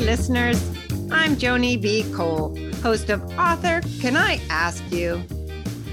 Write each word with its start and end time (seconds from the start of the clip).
Listeners. 0.00 0.62
I'm 1.10 1.36
Joni 1.36 1.80
B. 1.80 2.04
Cole, 2.12 2.56
host 2.82 3.10
of 3.10 3.22
Author 3.38 3.80
Can 4.00 4.16
I 4.16 4.40
Ask 4.48 4.82
You? 4.92 5.22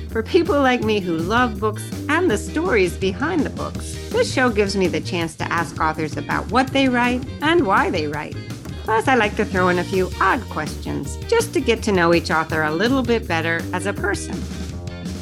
For 0.10 0.22
people 0.22 0.56
like 0.62 0.84
me 0.84 1.00
who 1.00 1.18
love 1.18 1.60
books 1.60 1.84
and 2.08 2.30
the 2.30 2.38
stories 2.38 2.96
behind 2.98 3.42
the 3.42 3.50
books, 3.50 3.96
this 4.12 4.32
show 4.32 4.50
gives 4.50 4.76
me 4.76 4.88
the 4.88 5.02
chance 5.02 5.36
to 5.36 5.52
ask 5.52 5.82
authors 5.82 6.18
about 6.18 6.50
what 6.52 6.68
they 6.68 6.88
write 6.88 7.26
and 7.42 7.66
why 7.66 7.90
they 7.90 8.08
write. 8.08 8.36
Plus, 8.84 9.08
I 9.08 9.16
like 9.16 9.36
to 9.38 9.46
throw 9.46 9.70
in 9.70 9.80
a 9.80 9.84
few 9.84 10.10
odd 10.22 10.42
questions 10.50 11.18
just 11.28 11.54
to 11.54 11.60
get 11.60 11.82
to 11.84 11.92
know 11.92 12.14
each 12.14 12.30
author 12.30 12.64
a 12.64 12.72
little 12.72 13.02
bit 13.02 13.28
better 13.28 13.62
as 13.74 13.88
a 13.88 13.94
person. 13.94 14.40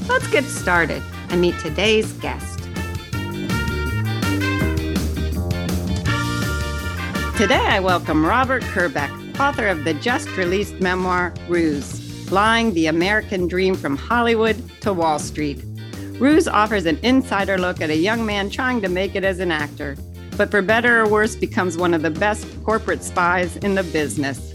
Let's 0.08 0.28
get 0.28 0.44
started 0.44 1.02
and 1.30 1.40
meet 1.40 1.58
today's 1.60 2.12
guest. 2.14 2.63
Today, 7.36 7.56
I 7.56 7.80
welcome 7.80 8.24
Robert 8.24 8.62
Kerbeck, 8.62 9.40
author 9.40 9.68
of 9.68 9.86
the 9.86 9.96
just 9.96 10.30
released 10.38 10.76
memoir, 10.76 11.34
Ruse 11.50 12.32
Lying 12.32 12.72
the 12.76 12.86
American 12.86 13.48
Dream 13.48 13.74
from 13.74 13.98
Hollywood 13.98 14.56
to 14.82 14.94
Wall 14.94 15.18
Street. 15.18 15.66
Ruse 16.20 16.48
offers 16.48 16.86
an 16.86 17.00
insider 17.02 17.58
look 17.58 17.82
at 17.82 17.90
a 17.90 17.98
young 17.98 18.24
man 18.24 18.52
trying 18.52 18.82
to 18.82 18.88
make 18.88 19.16
it 19.16 19.24
as 19.24 19.40
an 19.40 19.52
actor, 19.52 19.98
but 20.38 20.52
for 20.52 20.62
better 20.62 21.02
or 21.02 21.10
worse, 21.10 21.36
becomes 21.36 21.76
one 21.76 21.96
of 21.96 22.04
the 22.04 22.12
best 22.12 22.46
corporate 22.64 23.04
spies 23.04 23.58
in 23.58 23.74
the 23.74 23.84
business. 23.84 24.54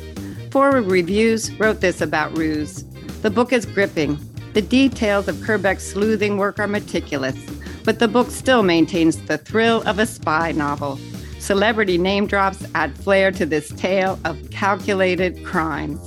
Foreword 0.53 0.87
Reviews 0.87 1.51
wrote 1.59 1.81
this 1.81 2.01
about 2.01 2.39
Ruse. 2.39 2.85
The 3.23 3.31
book 3.31 3.53
is 3.53 3.67
gripping. 3.67 4.21
The 4.53 4.63
details 4.63 5.27
of 5.27 5.35
Kerbeck's 5.39 5.83
sleuthing 5.85 6.37
work 6.37 6.61
are 6.61 6.69
meticulous, 6.69 7.37
but 7.83 7.99
the 7.99 8.09
book 8.09 8.31
still 8.31 8.63
maintains 8.63 9.17
the 9.17 9.37
thrill 9.37 9.83
of 9.83 9.99
a 9.99 10.07
spy 10.07 10.53
novel. 10.53 11.01
Celebrity 11.39 11.99
name 11.99 12.27
drops 12.27 12.65
add 12.75 12.97
flair 12.99 13.31
to 13.33 13.47
this 13.47 13.71
tale 13.71 14.19
of 14.25 14.51
calculated 14.51 15.45
crimes. 15.45 16.01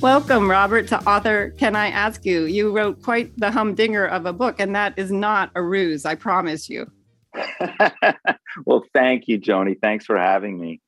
Welcome, 0.00 0.50
Robert, 0.50 0.88
to 0.88 1.02
Author 1.08 1.50
Can 1.56 1.74
I 1.74 1.88
Ask 1.88 2.26
You? 2.26 2.44
You 2.44 2.76
wrote 2.76 3.02
quite 3.02 3.34
the 3.38 3.50
humdinger 3.50 4.04
of 4.06 4.26
a 4.26 4.32
book, 4.32 4.60
and 4.60 4.74
that 4.74 4.92
is 4.98 5.10
not 5.10 5.50
a 5.54 5.62
ruse, 5.62 6.04
I 6.04 6.16
promise 6.16 6.68
you. 6.68 6.90
well, 8.66 8.84
thank 8.92 9.28
you, 9.28 9.40
Joni. 9.40 9.78
Thanks 9.80 10.04
for 10.04 10.18
having 10.18 10.60
me. 10.60 10.80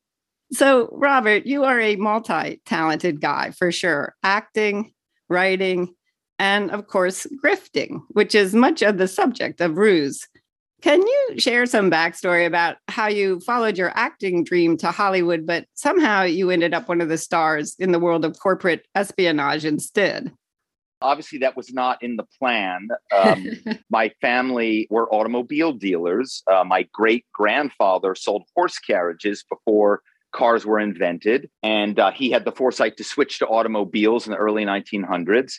So, 0.52 0.89
Robert, 0.92 1.47
you 1.47 1.64
are 1.64 1.80
a 1.80 1.97
multi 1.97 2.61
talented 2.67 3.20
guy 3.20 3.52
for 3.52 3.70
sure 3.70 4.14
acting, 4.22 4.92
writing, 5.28 5.95
and 6.39 6.70
of 6.70 6.86
course, 6.86 7.27
grifting, 7.42 8.00
which 8.11 8.34
is 8.34 8.55
much 8.55 8.83
of 8.83 8.98
the 8.98 9.08
subject 9.08 9.61
of 9.61 9.77
Ruse. 9.77 10.27
Can 10.80 11.02
you 11.02 11.34
share 11.38 11.66
some 11.66 11.90
backstory 11.90 12.46
about 12.46 12.76
how 12.86 13.08
you 13.08 13.40
followed 13.40 13.76
your 13.76 13.90
acting 13.94 14.44
dream 14.44 14.76
to 14.78 14.92
Hollywood, 14.92 15.44
but 15.44 15.66
somehow 15.74 16.22
you 16.22 16.50
ended 16.50 16.72
up 16.72 16.88
one 16.88 17.00
of 17.00 17.08
the 17.08 17.18
stars 17.18 17.74
in 17.80 17.90
the 17.90 17.98
world 17.98 18.24
of 18.24 18.38
corporate 18.38 18.86
espionage 18.94 19.64
instead? 19.64 20.32
Obviously, 21.00 21.38
that 21.40 21.56
was 21.56 21.72
not 21.72 22.02
in 22.02 22.16
the 22.16 22.26
plan. 22.38 22.88
Um, 23.16 23.46
my 23.90 24.12
family 24.20 24.86
were 24.90 25.12
automobile 25.12 25.72
dealers. 25.72 26.42
Uh, 26.46 26.64
my 26.64 26.88
great 26.92 27.24
grandfather 27.34 28.14
sold 28.14 28.44
horse 28.54 28.78
carriages 28.78 29.44
before 29.48 30.02
cars 30.32 30.64
were 30.64 30.78
invented, 30.78 31.48
and 31.62 31.98
uh, 31.98 32.10
he 32.10 32.30
had 32.30 32.44
the 32.44 32.52
foresight 32.52 32.96
to 32.98 33.04
switch 33.04 33.38
to 33.38 33.46
automobiles 33.46 34.26
in 34.26 34.32
the 34.32 34.38
early 34.38 34.64
1900s. 34.64 35.54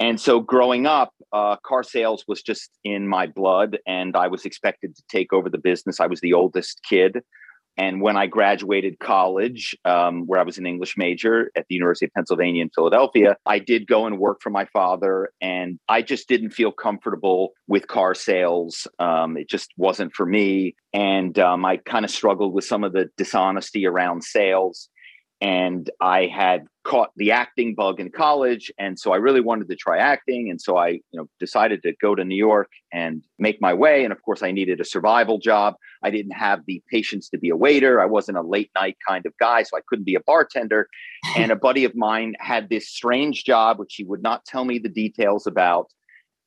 And 0.00 0.20
so 0.20 0.40
growing 0.40 0.86
up, 0.86 1.12
uh, 1.32 1.56
car 1.56 1.82
sales 1.82 2.24
was 2.28 2.42
just 2.42 2.70
in 2.84 3.08
my 3.08 3.26
blood, 3.26 3.78
and 3.86 4.16
I 4.16 4.28
was 4.28 4.44
expected 4.44 4.94
to 4.96 5.02
take 5.10 5.32
over 5.32 5.50
the 5.50 5.58
business. 5.58 6.00
I 6.00 6.06
was 6.06 6.20
the 6.20 6.32
oldest 6.32 6.80
kid. 6.88 7.18
And 7.76 8.00
when 8.00 8.16
I 8.16 8.26
graduated 8.26 8.98
college, 8.98 9.76
um, 9.84 10.26
where 10.26 10.40
I 10.40 10.42
was 10.42 10.58
an 10.58 10.66
English 10.66 10.96
major 10.96 11.52
at 11.54 11.64
the 11.68 11.76
University 11.76 12.06
of 12.06 12.12
Pennsylvania 12.12 12.62
in 12.62 12.70
Philadelphia, 12.70 13.36
I 13.46 13.60
did 13.60 13.86
go 13.86 14.04
and 14.04 14.18
work 14.18 14.38
for 14.42 14.50
my 14.50 14.64
father. 14.72 15.30
And 15.40 15.78
I 15.88 16.02
just 16.02 16.28
didn't 16.28 16.50
feel 16.50 16.72
comfortable 16.72 17.52
with 17.68 17.86
car 17.86 18.14
sales. 18.14 18.88
Um, 18.98 19.36
it 19.36 19.48
just 19.48 19.70
wasn't 19.76 20.12
for 20.12 20.26
me. 20.26 20.74
And 20.92 21.38
um, 21.38 21.64
I 21.64 21.76
kind 21.76 22.04
of 22.04 22.10
struggled 22.10 22.52
with 22.52 22.64
some 22.64 22.82
of 22.82 22.92
the 22.92 23.10
dishonesty 23.16 23.86
around 23.86 24.24
sales 24.24 24.88
and 25.40 25.88
I 26.00 26.26
had 26.26 26.66
caught 26.88 27.10
the 27.16 27.30
acting 27.30 27.74
bug 27.74 28.00
in 28.00 28.10
college, 28.10 28.72
and 28.78 28.98
so 28.98 29.12
I 29.12 29.16
really 29.16 29.42
wanted 29.42 29.68
to 29.68 29.76
try 29.76 29.98
acting, 29.98 30.48
and 30.48 30.58
so 30.58 30.78
I, 30.78 30.88
you 30.88 31.02
know, 31.12 31.28
decided 31.38 31.82
to 31.82 31.92
go 32.00 32.14
to 32.14 32.24
New 32.24 32.36
York 32.36 32.70
and 32.94 33.22
make 33.38 33.60
my 33.60 33.74
way. 33.74 34.04
And 34.04 34.12
of 34.12 34.22
course, 34.22 34.42
I 34.42 34.52
needed 34.52 34.80
a 34.80 34.86
survival 34.86 35.38
job. 35.38 35.74
I 36.02 36.10
didn't 36.10 36.32
have 36.32 36.60
the 36.66 36.82
patience 36.90 37.28
to 37.28 37.38
be 37.38 37.50
a 37.50 37.56
waiter. 37.56 38.00
I 38.00 38.06
wasn't 38.06 38.38
a 38.38 38.42
late 38.42 38.70
night 38.74 38.96
kind 39.06 39.26
of 39.26 39.34
guy, 39.38 39.64
so 39.64 39.76
I 39.76 39.80
couldn't 39.86 40.06
be 40.06 40.14
a 40.14 40.20
bartender. 40.20 40.88
and 41.36 41.52
a 41.52 41.56
buddy 41.56 41.84
of 41.84 41.94
mine 41.94 42.34
had 42.40 42.70
this 42.70 42.88
strange 42.88 43.44
job, 43.44 43.78
which 43.78 43.94
he 43.96 44.04
would 44.04 44.22
not 44.22 44.46
tell 44.46 44.64
me 44.64 44.78
the 44.78 44.88
details 44.88 45.46
about. 45.46 45.90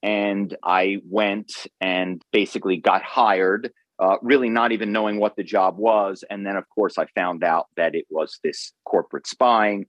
And 0.02 0.58
I 0.63 0.97
went 1.08 1.53
and 1.79 2.19
basically 2.31 2.78
got 2.78 3.03
hired 3.03 3.72
uh, 4.02 4.18
really 4.23 4.50
not 4.50 4.72
even 4.72 4.91
knowing 4.91 5.19
what 5.19 5.35
the 5.35 5.44
job 5.44 5.78
was. 5.78 6.23
And 6.31 6.44
then, 6.44 6.56
of 6.56 6.68
course, 6.69 6.97
I 6.97 7.06
found 7.13 7.44
out 7.44 7.68
that 7.78 7.94
it 7.94 8.06
was 8.09 8.40
this 8.44 8.73
corporate 8.84 9.28
spying. 9.28 9.85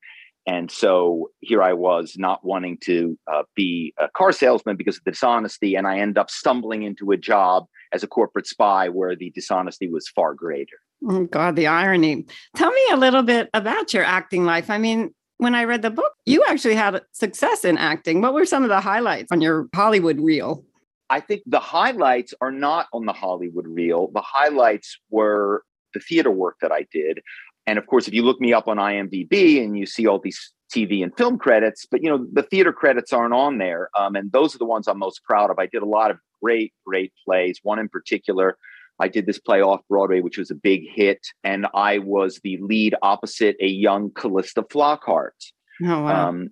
And 0.47 0.71
so 0.71 1.31
here 1.41 1.63
I 1.63 1.73
was 1.73 2.15
not 2.17 2.45
wanting 2.45 2.79
to 2.85 3.17
uh, 3.33 3.43
be 3.55 3.95
a 3.99 4.09
car 4.09 4.33
salesman 4.33 4.77
because 4.77 4.97
of 4.97 5.05
the 5.05 5.13
dishonesty. 5.13 5.77
And 5.77 5.87
I 5.87 5.99
end 5.99 6.19
up 6.19 6.31
stumbling 6.31 6.83
into 6.83 7.13
a 7.13 7.17
job 7.17 7.67
as 7.93 8.03
a 8.03 8.09
corporate 8.09 8.47
spy 8.47 8.89
where 8.89 9.15
the 9.15 9.31
dishonesty 9.31 9.89
was 9.89 10.09
far 10.09 10.35
greater. 10.35 10.79
Oh, 11.09 11.25
God, 11.25 11.57
the 11.57 11.67
irony. 11.67 12.27
Tell 12.57 12.71
me 12.71 12.83
a 12.93 12.97
little 12.97 13.23
bit 13.23 13.51
about 13.55 13.93
your 13.93 14.05
acting 14.05 14.45
life. 14.45 14.71
I 14.71 14.79
mean, 14.79 15.15
when 15.39 15.55
I 15.55 15.65
read 15.65 15.83
the 15.83 15.91
book, 15.91 16.13
you 16.27 16.45
actually 16.49 16.75
had 16.75 17.03
success 17.13 17.65
in 17.65 17.79
acting. 17.79 18.21
What 18.21 18.35
were 18.35 18.47
some 18.47 18.63
of 18.63 18.69
the 18.69 18.81
highlights 18.81 19.33
on 19.33 19.41
your 19.41 19.69
Hollywood 19.75 20.21
reel? 20.21 20.65
I 21.11 21.21
think 21.21 21.43
the 21.47 21.61
highlights 21.61 22.33
are 22.41 22.53
not 22.53 22.87
on 22.93 23.07
the 23.07 23.13
Hollywood 23.13 23.67
reel. 23.67 24.11
The 24.15 24.23
highlights 24.23 24.99
were 25.11 25.65
the 25.95 26.01
theater 26.01 26.31
work 26.31 26.57
that 26.63 26.73
I 26.73 26.87
did. 26.93 27.21
And 27.67 27.79
of 27.79 27.87
course, 27.87 28.09
if 28.09 28.15
you 28.15 28.23
look 28.23 28.41
me 28.41 28.53
up 28.53 28.69
on 28.69 28.77
IMDb 28.77 29.63
and 29.63 29.79
you 29.79 29.87
see 29.87 30.07
all 30.07 30.19
these 30.19 30.53
TV 30.75 31.03
and 31.03 31.17
film 31.17 31.39
credits, 31.39 31.87
but 31.91 32.03
you 32.03 32.11
know, 32.11 32.27
the 32.33 32.43
theater 32.43 32.73
credits 32.73 33.13
aren't 33.13 33.35
on 33.35 33.59
there. 33.59 33.89
Um, 33.97 34.17
and 34.17 34.33
those 34.33 34.55
are 34.55 34.59
the 34.59 34.65
ones 34.65 34.89
I'm 34.89 34.99
most 34.99 35.23
proud 35.25 35.51
of. 35.51 35.59
I 35.59 35.67
did 35.67 35.83
a 35.83 35.87
lot 35.87 36.11
of 36.11 36.19
great, 36.43 36.73
great 36.87 37.13
plays. 37.25 37.61
One 37.63 37.79
in 37.79 37.89
particular, 37.89 38.57
I 38.99 39.09
did 39.09 39.27
this 39.27 39.39
play 39.39 39.63
off 39.63 39.81
Broadway, 39.89 40.21
which 40.21 40.39
was 40.39 40.51
a 40.51 40.55
big 40.55 40.83
hit. 40.93 41.21
And 41.45 41.67
I 41.75 41.99
was 41.99 42.41
the 42.43 42.59
lead 42.61 42.95
opposite 43.03 43.57
a 43.61 43.67
young 43.67 44.11
Calista 44.13 44.63
Flockhart. 44.63 45.31
Oh, 45.85 46.03
wow. 46.03 46.29
Um, 46.29 46.51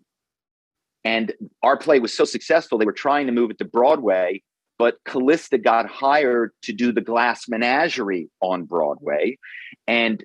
and 1.02 1.32
our 1.62 1.78
play 1.78 1.98
was 1.98 2.14
so 2.14 2.24
successful, 2.24 2.76
they 2.76 2.84
were 2.84 2.92
trying 2.92 3.26
to 3.26 3.32
move 3.32 3.50
it 3.50 3.58
to 3.58 3.64
Broadway 3.64 4.42
but 4.80 4.96
Callista 5.04 5.58
got 5.58 5.84
hired 5.90 6.52
to 6.62 6.72
do 6.72 6.90
the 6.90 7.02
Glass 7.02 7.50
Menagerie 7.50 8.30
on 8.40 8.64
Broadway. 8.64 9.36
And 9.86 10.24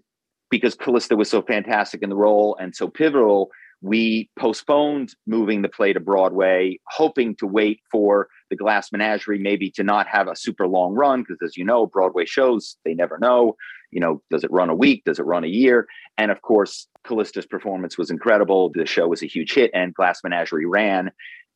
because 0.55 0.75
Calista 0.75 1.16
was 1.16 1.29
so 1.29 1.41
fantastic 1.41 2.01
in 2.01 2.09
the 2.09 2.16
role 2.16 2.55
and 2.59 2.75
so 2.75 2.88
pivotal, 2.88 3.49
we 3.81 4.29
postponed 4.39 5.13
moving 5.27 5.61
the 5.61 5.69
play 5.69 5.93
to 5.93 5.99
Broadway, 5.99 6.79
hoping 6.89 7.35
to 7.35 7.45
wait 7.45 7.81
for 7.91 8.27
the 8.49 8.55
Glass 8.55 8.91
Menagerie 8.91 9.39
maybe 9.39 9.69
to 9.71 9.83
not 9.83 10.07
have 10.07 10.27
a 10.27 10.35
super 10.35 10.67
long 10.67 10.94
run. 10.94 11.21
Because 11.21 11.38
as 11.44 11.57
you 11.57 11.65
know, 11.65 11.85
Broadway 11.85 12.25
shows, 12.25 12.77
they 12.85 12.94
never 12.94 13.17
know, 13.19 13.55
you 13.91 13.99
know, 13.99 14.21
does 14.31 14.44
it 14.44 14.51
run 14.51 14.69
a 14.69 14.75
week? 14.75 15.03
Does 15.05 15.19
it 15.19 15.25
run 15.25 15.44
a 15.44 15.47
year? 15.47 15.88
And 16.17 16.31
of 16.31 16.41
course, 16.41 16.88
Calista's 17.05 17.45
performance 17.45 17.97
was 17.97 18.09
incredible. 18.09 18.71
The 18.73 18.85
show 18.85 19.07
was 19.07 19.21
a 19.21 19.27
huge 19.27 19.53
hit 19.53 19.71
and 19.73 19.94
Glass 19.94 20.21
Menagerie 20.23 20.65
ran. 20.65 21.11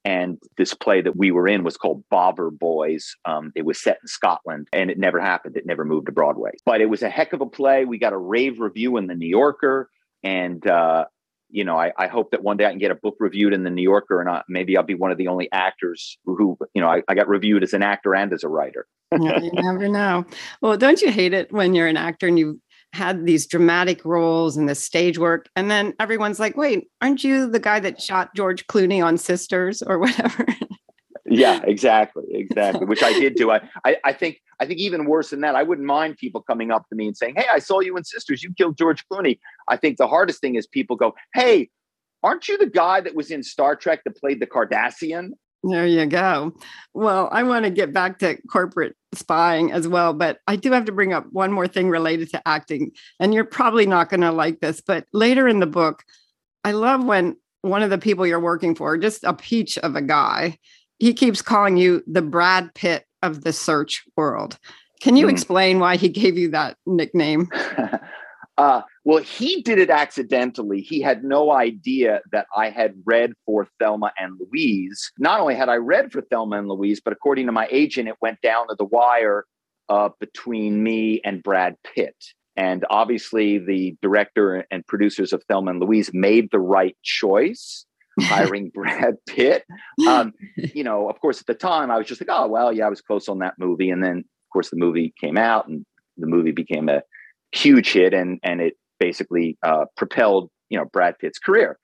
And 0.09 0.39
this 0.57 0.73
play 0.73 1.01
that 1.01 1.15
we 1.15 1.29
were 1.29 1.47
in 1.47 1.63
was 1.63 1.77
called 1.77 2.03
Bobber 2.09 2.49
Boys. 2.49 3.15
Um, 3.25 3.51
it 3.55 3.63
was 3.63 3.79
set 3.79 3.99
in 4.01 4.07
Scotland 4.07 4.67
and 4.73 4.89
it 4.89 4.97
never 4.97 5.19
happened. 5.19 5.55
It 5.55 5.67
never 5.67 5.85
moved 5.85 6.07
to 6.07 6.11
Broadway. 6.11 6.53
But 6.65 6.81
it 6.81 6.87
was 6.87 7.03
a 7.03 7.09
heck 7.09 7.31
of 7.31 7.41
a 7.41 7.45
play. 7.45 7.85
We 7.85 7.99
got 7.99 8.11
a 8.11 8.17
rave 8.17 8.59
review 8.59 8.97
in 8.97 9.05
the 9.05 9.13
New 9.13 9.27
Yorker. 9.27 9.87
And, 10.23 10.65
uh, 10.65 11.05
you 11.51 11.63
know, 11.63 11.77
I, 11.77 11.91
I, 11.95 12.07
hope 12.07 12.31
that 12.31 12.41
one 12.41 12.57
day 12.57 12.65
I 12.65 12.71
can 12.71 12.79
get 12.79 12.89
a 12.89 12.95
book 12.95 13.17
reviewed 13.19 13.53
in 13.53 13.63
the 13.63 13.69
New 13.69 13.83
Yorker 13.83 14.19
and 14.19 14.41
maybe 14.49 14.75
I'll 14.75 14.83
be 14.83 14.95
one 14.95 15.11
of 15.11 15.19
the 15.19 15.27
only 15.27 15.47
actors 15.51 16.17
who, 16.25 16.57
you 16.73 16.81
know, 16.81 16.89
I, 16.89 17.03
I, 17.07 17.13
got 17.13 17.27
reviewed 17.27 17.61
as 17.61 17.73
an 17.73 17.83
actor 17.83 18.15
and 18.15 18.33
as 18.33 18.43
a 18.43 18.49
writer. 18.49 18.87
you 19.11 19.51
never 19.53 19.87
know. 19.87 20.25
Well, 20.61 20.75
don't 20.75 21.03
you 21.03 21.11
hate 21.11 21.33
it 21.33 21.51
when 21.51 21.75
you're 21.75 21.87
an 21.87 21.97
actor 21.97 22.27
and 22.27 22.39
you 22.39 22.59
had 22.93 23.25
these 23.25 23.45
dramatic 23.45 24.03
roles 24.03 24.57
and 24.57 24.67
the 24.67 24.75
stage 24.75 25.17
work. 25.17 25.47
And 25.55 25.69
then 25.69 25.93
everyone's 25.99 26.39
like, 26.39 26.57
wait, 26.57 26.87
aren't 27.01 27.23
you 27.23 27.49
the 27.49 27.59
guy 27.59 27.79
that 27.79 28.01
shot 28.01 28.33
George 28.35 28.65
Clooney 28.67 29.03
on 29.03 29.17
Sisters 29.17 29.81
or 29.81 29.99
whatever? 29.99 30.45
yeah, 31.25 31.61
exactly. 31.63 32.23
Exactly. 32.39 32.85
Which 32.85 33.03
I 33.03 33.13
did 33.13 33.35
do. 33.35 33.51
I, 33.51 33.61
I, 33.85 33.97
I 34.03 34.13
think 34.13 34.41
I 34.59 34.65
think 34.65 34.79
even 34.79 35.05
worse 35.05 35.29
than 35.29 35.41
that, 35.41 35.55
I 35.55 35.63
wouldn't 35.63 35.85
mind 35.85 36.17
people 36.17 36.41
coming 36.41 36.71
up 36.71 36.87
to 36.89 36.95
me 36.95 37.07
and 37.07 37.15
saying, 37.15 37.35
Hey, 37.37 37.45
I 37.51 37.59
saw 37.59 37.79
you 37.79 37.95
in 37.95 38.03
Sisters. 38.03 38.43
You 38.43 38.53
killed 38.53 38.77
George 38.77 39.05
Clooney. 39.07 39.39
I 39.67 39.77
think 39.77 39.97
the 39.97 40.07
hardest 40.07 40.41
thing 40.41 40.55
is 40.55 40.65
people 40.65 40.95
go, 40.95 41.13
Hey, 41.33 41.69
aren't 42.23 42.47
you 42.47 42.57
the 42.57 42.65
guy 42.65 43.01
that 43.01 43.15
was 43.15 43.29
in 43.29 43.43
Star 43.43 43.75
Trek 43.75 44.01
that 44.05 44.17
played 44.17 44.41
the 44.41 44.47
Cardassian? 44.47 45.31
There 45.63 45.85
you 45.85 46.05
go. 46.05 46.53
Well, 46.93 47.27
I 47.31 47.43
want 47.43 47.65
to 47.65 47.71
get 47.71 47.93
back 47.93 48.19
to 48.19 48.41
corporate 48.49 48.95
spying 49.13 49.71
as 49.71 49.87
well, 49.87 50.13
but 50.13 50.39
I 50.47 50.55
do 50.55 50.71
have 50.71 50.85
to 50.85 50.91
bring 50.91 51.13
up 51.13 51.25
one 51.31 51.51
more 51.51 51.67
thing 51.67 51.89
related 51.89 52.29
to 52.31 52.47
acting. 52.47 52.91
And 53.19 53.33
you're 53.33 53.43
probably 53.43 53.85
not 53.85 54.09
going 54.09 54.21
to 54.21 54.31
like 54.31 54.61
this, 54.61 54.81
but 54.81 55.05
later 55.11 55.47
in 55.47 55.59
the 55.59 55.67
book, 55.67 56.03
I 56.63 56.71
love 56.71 57.03
when 57.03 57.35
one 57.61 57.83
of 57.83 57.89
the 57.89 57.97
people 57.97 58.25
you're 58.25 58.39
working 58.39 58.73
for, 58.73 58.97
just 58.97 59.23
a 59.23 59.33
peach 59.33 59.77
of 59.79 59.95
a 59.95 60.01
guy, 60.01 60.57
he 60.97 61.13
keeps 61.13 61.41
calling 61.41 61.77
you 61.77 62.03
the 62.07 62.21
Brad 62.21 62.73
Pitt 62.73 63.05
of 63.21 63.43
the 63.43 63.51
search 63.51 64.03
world. 64.15 64.57
Can 65.01 65.15
you 65.15 65.27
mm. 65.27 65.31
explain 65.31 65.79
why 65.79 65.97
he 65.97 66.09
gave 66.09 66.37
you 66.37 66.51
that 66.51 66.77
nickname? 66.85 67.49
Uh, 68.59 68.81
well, 69.05 69.23
he 69.23 69.61
did 69.61 69.79
it 69.79 69.89
accidentally. 69.89 70.81
He 70.81 71.01
had 71.01 71.23
no 71.23 71.53
idea 71.53 72.19
that 72.33 72.45
I 72.53 72.69
had 72.69 72.93
read 73.05 73.31
for 73.45 73.65
Thelma 73.79 74.11
and 74.19 74.37
Louise. 74.37 75.13
Not 75.17 75.39
only 75.39 75.55
had 75.55 75.69
I 75.69 75.75
read 75.75 76.11
for 76.11 76.21
Thelma 76.21 76.57
and 76.57 76.67
Louise, 76.67 76.99
but 76.99 77.13
according 77.13 77.45
to 77.45 77.53
my 77.53 77.69
agent, 77.71 78.09
it 78.09 78.15
went 78.21 78.41
down 78.41 78.67
to 78.67 78.75
the 78.77 78.83
wire 78.83 79.45
uh, 79.87 80.09
between 80.19 80.83
me 80.83 81.21
and 81.23 81.41
Brad 81.41 81.77
Pitt. 81.85 82.17
And 82.57 82.83
obviously, 82.89 83.59
the 83.59 83.95
director 84.01 84.65
and 84.69 84.85
producers 84.85 85.31
of 85.31 85.41
Thelma 85.45 85.71
and 85.71 85.79
Louise 85.79 86.11
made 86.13 86.49
the 86.51 86.59
right 86.59 86.97
choice 87.01 87.85
hiring 88.19 88.71
Brad 88.73 89.15
Pitt. 89.25 89.63
Um, 90.05 90.33
you 90.57 90.83
know, 90.83 91.09
of 91.09 91.21
course, 91.21 91.39
at 91.39 91.47
the 91.47 91.53
time, 91.53 91.91
I 91.91 91.97
was 91.97 92.07
just 92.07 92.19
like, 92.19 92.29
oh, 92.29 92.47
well, 92.47 92.73
yeah, 92.73 92.87
I 92.87 92.89
was 92.89 92.99
close 92.99 93.29
on 93.29 93.39
that 93.39 93.53
movie. 93.57 93.89
And 93.89 94.03
then, 94.03 94.17
of 94.17 94.51
course, 94.51 94.69
the 94.69 94.75
movie 94.75 95.13
came 95.17 95.37
out 95.37 95.69
and 95.69 95.85
the 96.17 96.27
movie 96.27 96.51
became 96.51 96.89
a 96.89 97.03
huge 97.51 97.93
hit 97.93 98.13
and 98.13 98.39
and 98.43 98.61
it 98.61 98.73
basically 98.99 99.57
uh, 99.63 99.85
propelled 99.97 100.49
you 100.69 100.77
know 100.77 100.85
Brad 100.85 101.17
Pitt's 101.19 101.39
career. 101.39 101.77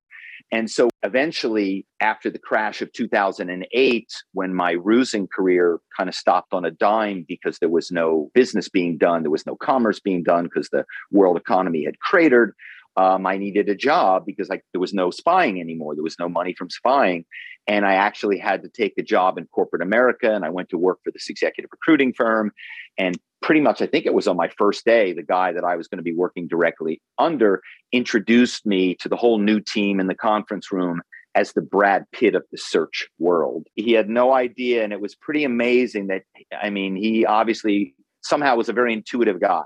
And 0.52 0.70
so 0.70 0.90
eventually, 1.02 1.88
after 2.02 2.30
the 2.30 2.38
crash 2.38 2.82
of 2.82 2.92
2008, 2.94 4.08
when 4.34 4.54
my 4.54 4.76
rusing 4.76 5.28
career 5.28 5.80
kind 5.98 6.08
of 6.08 6.16
stopped 6.16 6.54
on 6.54 6.66
a 6.66 6.72
dime 6.72 7.26
because 7.28 7.58
there 7.60 7.70
was 7.70 7.90
no 7.90 8.30
business 8.34 8.70
being 8.70 8.98
done, 8.98 9.24
there 9.24 9.32
was 9.32 9.48
no 9.48 9.56
commerce 9.56 10.00
being 10.00 10.24
done 10.24 10.44
because 10.44 10.70
the 10.70 10.86
world 11.12 11.36
economy 11.36 11.84
had 11.84 12.00
cratered, 12.00 12.54
um, 12.98 13.26
I 13.26 13.38
needed 13.38 13.70
a 13.70 13.76
job 13.76 14.26
because 14.26 14.50
like 14.50 14.64
there 14.72 14.82
was 14.82 14.94
no 14.94 15.12
spying 15.12 15.60
anymore. 15.60 15.96
There 15.96 16.04
was 16.04 16.20
no 16.20 16.30
money 16.30 16.54
from 16.54 16.70
spying, 16.70 17.26
and 17.68 17.86
I 17.86 17.96
actually 17.96 18.38
had 18.38 18.64
to 18.64 18.70
take 18.70 18.94
a 18.98 19.04
job 19.04 19.38
in 19.38 19.46
corporate 19.48 19.82
America. 19.82 20.34
And 20.34 20.46
I 20.46 20.50
went 20.50 20.70
to 20.70 20.78
work 20.78 21.00
for 21.04 21.12
this 21.12 21.30
executive 21.30 21.72
recruiting 21.72 22.14
firm, 22.14 22.52
and 22.98 23.18
pretty 23.42 23.62
much, 23.62 23.82
I 23.82 23.88
think 23.88 24.06
it 24.06 24.14
was 24.14 24.28
on 24.28 24.38
my 24.38 24.50
first 24.58 24.86
day, 24.86 25.14
the 25.14 25.22
guy 25.22 25.52
that 25.52 25.64
I 25.64 25.76
was 25.76 25.88
going 25.88 25.98
to 25.98 26.04
be 26.04 26.14
working 26.14 26.48
directly 26.48 27.02
under 27.20 27.62
introduced 27.92 28.66
me 28.66 28.96
to 28.96 29.10
the 29.10 29.16
whole 29.16 29.38
new 29.38 29.60
team 29.60 30.00
in 30.00 30.08
the 30.08 30.16
conference 30.16 30.72
room 30.72 31.02
as 31.36 31.52
the 31.52 31.62
Brad 31.62 32.06
Pitt 32.12 32.34
of 32.34 32.44
the 32.52 32.58
search 32.58 33.08
world. 33.20 33.68
He 33.76 33.92
had 33.92 34.10
no 34.10 34.34
idea, 34.34 34.84
and 34.84 34.94
it 34.94 35.02
was 35.02 35.16
pretty 35.16 35.44
amazing 35.44 36.08
that, 36.08 36.24
I 36.60 36.70
mean, 36.70 36.96
he 36.96 37.26
obviously 37.26 37.94
somehow 38.22 38.56
was 38.56 38.70
a 38.70 38.74
very 38.74 38.94
intuitive 38.94 39.42
guy. 39.42 39.64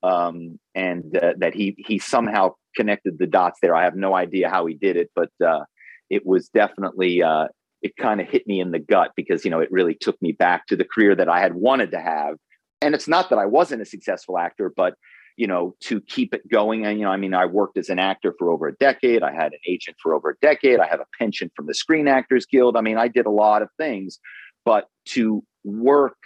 Um, 0.00 0.60
and 0.76 1.16
uh, 1.16 1.32
that 1.38 1.54
he 1.54 1.74
he 1.76 1.98
somehow 1.98 2.54
connected 2.78 3.18
the 3.18 3.26
dots 3.26 3.58
there. 3.60 3.74
I 3.74 3.84
have 3.84 3.96
no 3.96 4.14
idea 4.14 4.48
how 4.48 4.66
he 4.66 4.74
did 4.74 4.96
it, 4.96 5.10
but 5.14 5.30
uh, 5.44 5.64
it 6.08 6.22
was 6.24 6.48
definitely 6.48 7.22
uh, 7.22 7.46
it 7.82 7.92
kind 7.96 8.20
of 8.20 8.28
hit 8.28 8.46
me 8.46 8.60
in 8.60 8.70
the 8.70 8.78
gut 8.78 9.10
because 9.16 9.44
you 9.44 9.50
know 9.50 9.60
it 9.60 9.72
really 9.72 9.96
took 10.06 10.20
me 10.22 10.32
back 10.32 10.66
to 10.68 10.76
the 10.76 10.84
career 10.84 11.14
that 11.14 11.28
I 11.28 11.40
had 11.40 11.54
wanted 11.54 11.90
to 11.92 12.00
have 12.00 12.36
and 12.80 12.94
it's 12.94 13.08
not 13.08 13.30
that 13.30 13.38
I 13.38 13.46
wasn't 13.46 13.82
a 13.82 13.86
successful 13.86 14.38
actor, 14.38 14.72
but 14.74 14.94
you 15.36 15.46
know, 15.46 15.76
to 15.80 16.00
keep 16.00 16.34
it 16.34 16.48
going. 16.50 16.84
And 16.84 16.98
you 16.98 17.04
know, 17.04 17.12
I 17.12 17.16
mean, 17.16 17.32
I 17.32 17.46
worked 17.46 17.78
as 17.78 17.88
an 17.88 18.00
actor 18.00 18.34
for 18.38 18.50
over 18.50 18.66
a 18.66 18.74
decade. 18.74 19.22
I 19.22 19.32
had 19.32 19.52
an 19.52 19.60
agent 19.68 19.96
for 20.02 20.14
over 20.14 20.30
a 20.30 20.36
decade. 20.42 20.80
I 20.80 20.88
have 20.88 21.00
a 21.00 21.06
pension 21.16 21.50
from 21.54 21.66
the 21.66 21.74
Screen 21.74 22.08
Actors 22.08 22.44
Guild. 22.44 22.76
I 22.76 22.80
mean, 22.80 22.98
I 22.98 23.06
did 23.06 23.26
a 23.26 23.30
lot 23.30 23.62
of 23.62 23.68
things, 23.78 24.18
but 24.64 24.88
to 25.10 25.44
work 25.64 26.16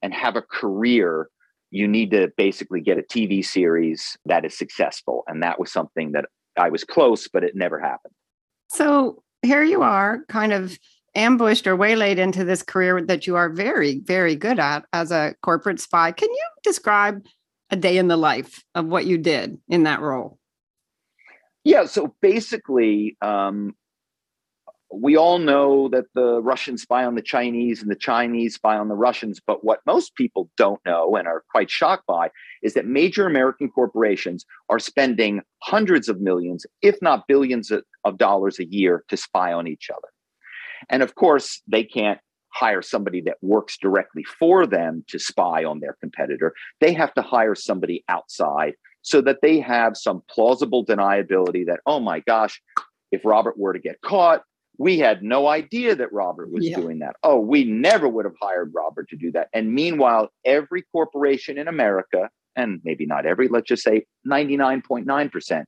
and 0.00 0.14
have 0.14 0.36
a 0.36 0.42
career, 0.42 1.28
you 1.72 1.88
need 1.88 2.10
to 2.10 2.30
basically 2.36 2.82
get 2.82 2.98
a 2.98 3.02
TV 3.02 3.44
series 3.44 4.16
that 4.26 4.44
is 4.44 4.56
successful. 4.56 5.24
And 5.26 5.42
that 5.42 5.58
was 5.58 5.72
something 5.72 6.12
that 6.12 6.26
I 6.58 6.68
was 6.68 6.84
close, 6.84 7.28
but 7.28 7.42
it 7.42 7.56
never 7.56 7.80
happened. 7.80 8.12
So 8.68 9.22
here 9.40 9.64
you 9.64 9.82
are, 9.82 10.20
kind 10.28 10.52
of 10.52 10.78
ambushed 11.14 11.66
or 11.66 11.74
waylaid 11.74 12.18
into 12.18 12.44
this 12.44 12.62
career 12.62 13.00
that 13.06 13.26
you 13.26 13.36
are 13.36 13.48
very, 13.48 14.00
very 14.00 14.36
good 14.36 14.58
at 14.58 14.84
as 14.92 15.10
a 15.10 15.34
corporate 15.42 15.80
spy. 15.80 16.12
Can 16.12 16.30
you 16.30 16.46
describe 16.62 17.24
a 17.70 17.76
day 17.76 17.96
in 17.96 18.08
the 18.08 18.18
life 18.18 18.62
of 18.74 18.86
what 18.86 19.06
you 19.06 19.16
did 19.16 19.58
in 19.68 19.84
that 19.84 20.00
role? 20.00 20.38
Yeah, 21.64 21.86
so 21.86 22.14
basically, 22.20 23.16
um, 23.22 23.74
we 24.94 25.16
all 25.16 25.38
know 25.38 25.88
that 25.88 26.04
the 26.14 26.42
Russians 26.42 26.82
spy 26.82 27.04
on 27.04 27.14
the 27.14 27.22
Chinese 27.22 27.80
and 27.80 27.90
the 27.90 27.96
Chinese 27.96 28.54
spy 28.54 28.76
on 28.76 28.88
the 28.88 28.94
Russians. 28.94 29.40
But 29.44 29.64
what 29.64 29.80
most 29.86 30.14
people 30.16 30.50
don't 30.56 30.80
know 30.84 31.16
and 31.16 31.26
are 31.26 31.44
quite 31.50 31.70
shocked 31.70 32.06
by 32.06 32.30
is 32.62 32.74
that 32.74 32.86
major 32.86 33.26
American 33.26 33.70
corporations 33.70 34.44
are 34.68 34.78
spending 34.78 35.40
hundreds 35.62 36.08
of 36.08 36.20
millions, 36.20 36.66
if 36.82 36.96
not 37.00 37.26
billions 37.26 37.70
of 37.70 38.18
dollars 38.18 38.58
a 38.58 38.66
year 38.66 39.04
to 39.08 39.16
spy 39.16 39.52
on 39.52 39.66
each 39.66 39.88
other. 39.90 40.08
And 40.90 41.02
of 41.02 41.14
course, 41.14 41.62
they 41.66 41.84
can't 41.84 42.18
hire 42.52 42.82
somebody 42.82 43.22
that 43.22 43.38
works 43.40 43.78
directly 43.78 44.24
for 44.24 44.66
them 44.66 45.04
to 45.08 45.18
spy 45.18 45.64
on 45.64 45.80
their 45.80 45.96
competitor. 46.00 46.52
They 46.80 46.92
have 46.92 47.14
to 47.14 47.22
hire 47.22 47.54
somebody 47.54 48.04
outside 48.08 48.74
so 49.00 49.20
that 49.22 49.38
they 49.42 49.58
have 49.60 49.96
some 49.96 50.22
plausible 50.28 50.84
deniability 50.84 51.66
that, 51.66 51.80
oh 51.86 51.98
my 51.98 52.20
gosh, 52.20 52.60
if 53.10 53.24
Robert 53.24 53.58
were 53.58 53.72
to 53.72 53.78
get 53.78 54.00
caught, 54.02 54.42
we 54.78 54.98
had 54.98 55.22
no 55.22 55.48
idea 55.48 55.94
that 55.94 56.12
Robert 56.12 56.50
was 56.50 56.66
yeah. 56.66 56.76
doing 56.76 57.00
that. 57.00 57.16
Oh, 57.22 57.38
we 57.38 57.64
never 57.64 58.08
would 58.08 58.24
have 58.24 58.34
hired 58.40 58.72
Robert 58.74 59.08
to 59.10 59.16
do 59.16 59.30
that. 59.32 59.48
And 59.52 59.72
meanwhile, 59.74 60.30
every 60.44 60.82
corporation 60.92 61.58
in 61.58 61.68
America, 61.68 62.30
and 62.56 62.80
maybe 62.84 63.06
not 63.06 63.26
every, 63.26 63.48
let's 63.48 63.68
just 63.68 63.82
say 63.82 64.04
99.9%, 64.26 65.64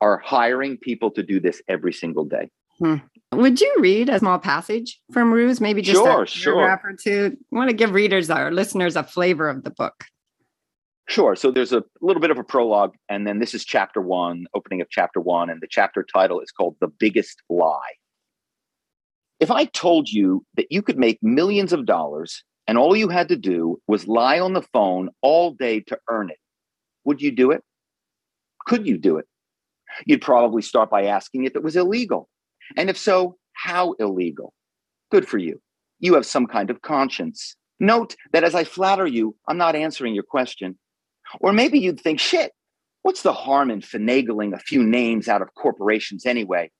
are 0.00 0.18
hiring 0.18 0.76
people 0.78 1.10
to 1.12 1.22
do 1.22 1.40
this 1.40 1.62
every 1.68 1.92
single 1.92 2.24
day. 2.24 2.50
Hmm. 2.78 2.96
Would 3.32 3.60
you 3.60 3.74
read 3.78 4.08
a 4.08 4.18
small 4.18 4.38
passage 4.38 5.00
from 5.12 5.32
Ruse? 5.32 5.60
Maybe 5.60 5.82
just 5.82 5.96
sure, 5.96 6.22
a 6.22 6.26
sure. 6.26 6.54
paragraph 6.54 6.84
or 6.84 6.96
two. 6.96 7.36
I 7.52 7.56
want 7.56 7.70
to 7.70 7.76
give 7.76 7.92
readers, 7.92 8.30
our 8.30 8.50
listeners, 8.50 8.96
a 8.96 9.02
flavor 9.02 9.48
of 9.48 9.64
the 9.64 9.70
book. 9.70 10.04
Sure. 11.08 11.36
So 11.36 11.50
there's 11.50 11.72
a 11.72 11.84
little 12.00 12.20
bit 12.20 12.30
of 12.30 12.38
a 12.38 12.44
prologue, 12.44 12.94
and 13.08 13.26
then 13.26 13.38
this 13.38 13.54
is 13.54 13.64
chapter 13.64 14.00
one, 14.00 14.46
opening 14.54 14.80
of 14.80 14.88
chapter 14.90 15.20
one, 15.20 15.50
and 15.50 15.60
the 15.60 15.66
chapter 15.68 16.02
title 16.02 16.40
is 16.40 16.50
called 16.50 16.76
The 16.80 16.88
Biggest 16.88 17.42
Lie. 17.50 17.94
If 19.44 19.50
I 19.50 19.66
told 19.66 20.08
you 20.08 20.42
that 20.56 20.72
you 20.72 20.80
could 20.80 20.96
make 20.96 21.18
millions 21.22 21.74
of 21.74 21.84
dollars 21.84 22.42
and 22.66 22.78
all 22.78 22.96
you 22.96 23.10
had 23.10 23.28
to 23.28 23.36
do 23.36 23.78
was 23.86 24.08
lie 24.08 24.40
on 24.40 24.54
the 24.54 24.62
phone 24.62 25.10
all 25.20 25.50
day 25.50 25.80
to 25.80 25.98
earn 26.08 26.30
it, 26.30 26.38
would 27.04 27.20
you 27.20 27.30
do 27.30 27.50
it? 27.50 27.62
Could 28.64 28.86
you 28.86 28.96
do 28.96 29.18
it? 29.18 29.26
You'd 30.06 30.22
probably 30.22 30.62
start 30.62 30.88
by 30.88 31.04
asking 31.04 31.44
if 31.44 31.56
it 31.56 31.62
was 31.62 31.76
illegal. 31.76 32.30
And 32.78 32.88
if 32.88 32.96
so, 32.96 33.36
how 33.52 33.92
illegal? 33.98 34.54
Good 35.10 35.28
for 35.28 35.36
you. 35.36 35.60
You 35.98 36.14
have 36.14 36.24
some 36.24 36.46
kind 36.46 36.70
of 36.70 36.80
conscience. 36.80 37.54
Note 37.78 38.16
that 38.32 38.44
as 38.44 38.54
I 38.54 38.64
flatter 38.64 39.06
you, 39.06 39.36
I'm 39.46 39.58
not 39.58 39.76
answering 39.76 40.14
your 40.14 40.24
question. 40.24 40.78
Or 41.40 41.52
maybe 41.52 41.78
you'd 41.78 42.00
think, 42.00 42.18
shit, 42.18 42.52
what's 43.02 43.20
the 43.20 43.34
harm 43.34 43.70
in 43.70 43.82
finagling 43.82 44.54
a 44.54 44.58
few 44.58 44.82
names 44.82 45.28
out 45.28 45.42
of 45.42 45.52
corporations 45.54 46.24
anyway? 46.24 46.70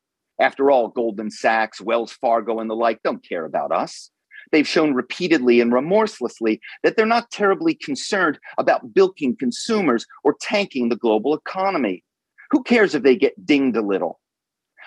After 0.41 0.71
all, 0.71 0.89
Goldman 0.89 1.31
Sachs, 1.31 1.81
Wells 1.81 2.13
Fargo, 2.13 2.59
and 2.59 2.69
the 2.69 2.75
like 2.75 3.03
don't 3.03 3.27
care 3.27 3.45
about 3.45 3.73
us. 3.73 4.11
They've 4.53 4.69
shown 4.69 4.95
repeatedly 4.95 5.61
and 5.61 5.73
remorselessly 5.73 6.61
that 6.83 6.97
they're 6.97 7.07
not 7.07 7.31
terribly 7.31 7.75
concerned 7.75 8.39
about 8.59 8.93
bilking 8.93 9.37
consumers 9.37 10.07
or 10.23 10.37
tanking 10.41 10.89
the 10.89 10.97
global 10.97 11.35
economy. 11.35 12.05
Who 12.51 12.63
cares 12.63 12.95
if 12.95 13.03
they 13.03 13.17
get 13.17 13.47
dinged 13.47 13.77
a 13.77 13.83
little? 13.83 14.21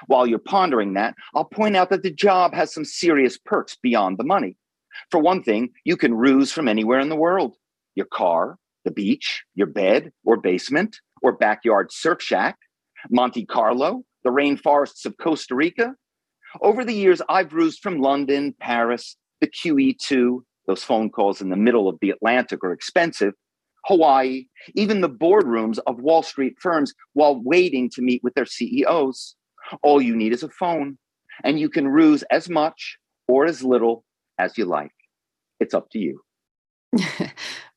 While 0.05 0.27
you're 0.27 0.39
pondering 0.39 0.93
that, 0.93 1.15
I'll 1.33 1.45
point 1.45 1.75
out 1.75 1.89
that 1.89 2.03
the 2.03 2.11
job 2.11 2.53
has 2.53 2.73
some 2.73 2.85
serious 2.85 3.37
perks 3.37 3.75
beyond 3.81 4.17
the 4.17 4.23
money. 4.23 4.57
For 5.09 5.19
one 5.19 5.41
thing, 5.41 5.69
you 5.83 5.97
can 5.97 6.13
ruse 6.13 6.51
from 6.51 6.67
anywhere 6.67 6.99
in 6.99 7.09
the 7.09 7.15
world 7.15 7.55
your 7.95 8.05
car, 8.05 8.57
the 8.85 8.91
beach, 8.91 9.43
your 9.55 9.67
bed 9.67 10.11
or 10.23 10.37
basement, 10.37 10.99
or 11.23 11.31
backyard 11.31 11.91
surf 11.91 12.21
shack, 12.21 12.57
Monte 13.09 13.45
Carlo, 13.45 14.03
the 14.27 14.33
rainforests 14.33 15.05
of 15.05 15.15
Costa 15.17 15.55
Rica. 15.55 15.95
Over 16.61 16.83
the 16.83 16.93
years, 16.93 17.21
I've 17.29 17.53
rused 17.53 17.81
from 17.81 18.01
London, 18.01 18.53
Paris, 18.59 19.15
the 19.39 19.47
QE2, 19.47 20.39
those 20.67 20.83
phone 20.83 21.09
calls 21.09 21.39
in 21.39 21.49
the 21.49 21.55
middle 21.55 21.87
of 21.87 21.97
the 22.01 22.09
Atlantic 22.09 22.61
are 22.61 22.73
expensive, 22.73 23.33
Hawaii, 23.85 24.47
even 24.75 24.99
the 24.99 25.09
boardrooms 25.09 25.79
of 25.87 26.01
Wall 26.01 26.23
Street 26.23 26.55
firms 26.59 26.93
while 27.13 27.41
waiting 27.41 27.89
to 27.91 28.01
meet 28.01 28.21
with 28.21 28.33
their 28.33 28.45
CEOs. 28.45 29.35
All 29.81 30.01
you 30.01 30.13
need 30.13 30.33
is 30.33 30.43
a 30.43 30.49
phone, 30.49 30.97
and 31.45 31.57
you 31.57 31.69
can 31.69 31.87
ruse 31.87 32.23
as 32.23 32.49
much 32.49 32.97
or 33.29 33.45
as 33.45 33.63
little 33.63 34.03
as 34.37 34.57
you 34.57 34.65
like. 34.65 34.91
It's 35.61 35.73
up 35.73 35.89
to 35.91 35.99
you. 35.99 36.21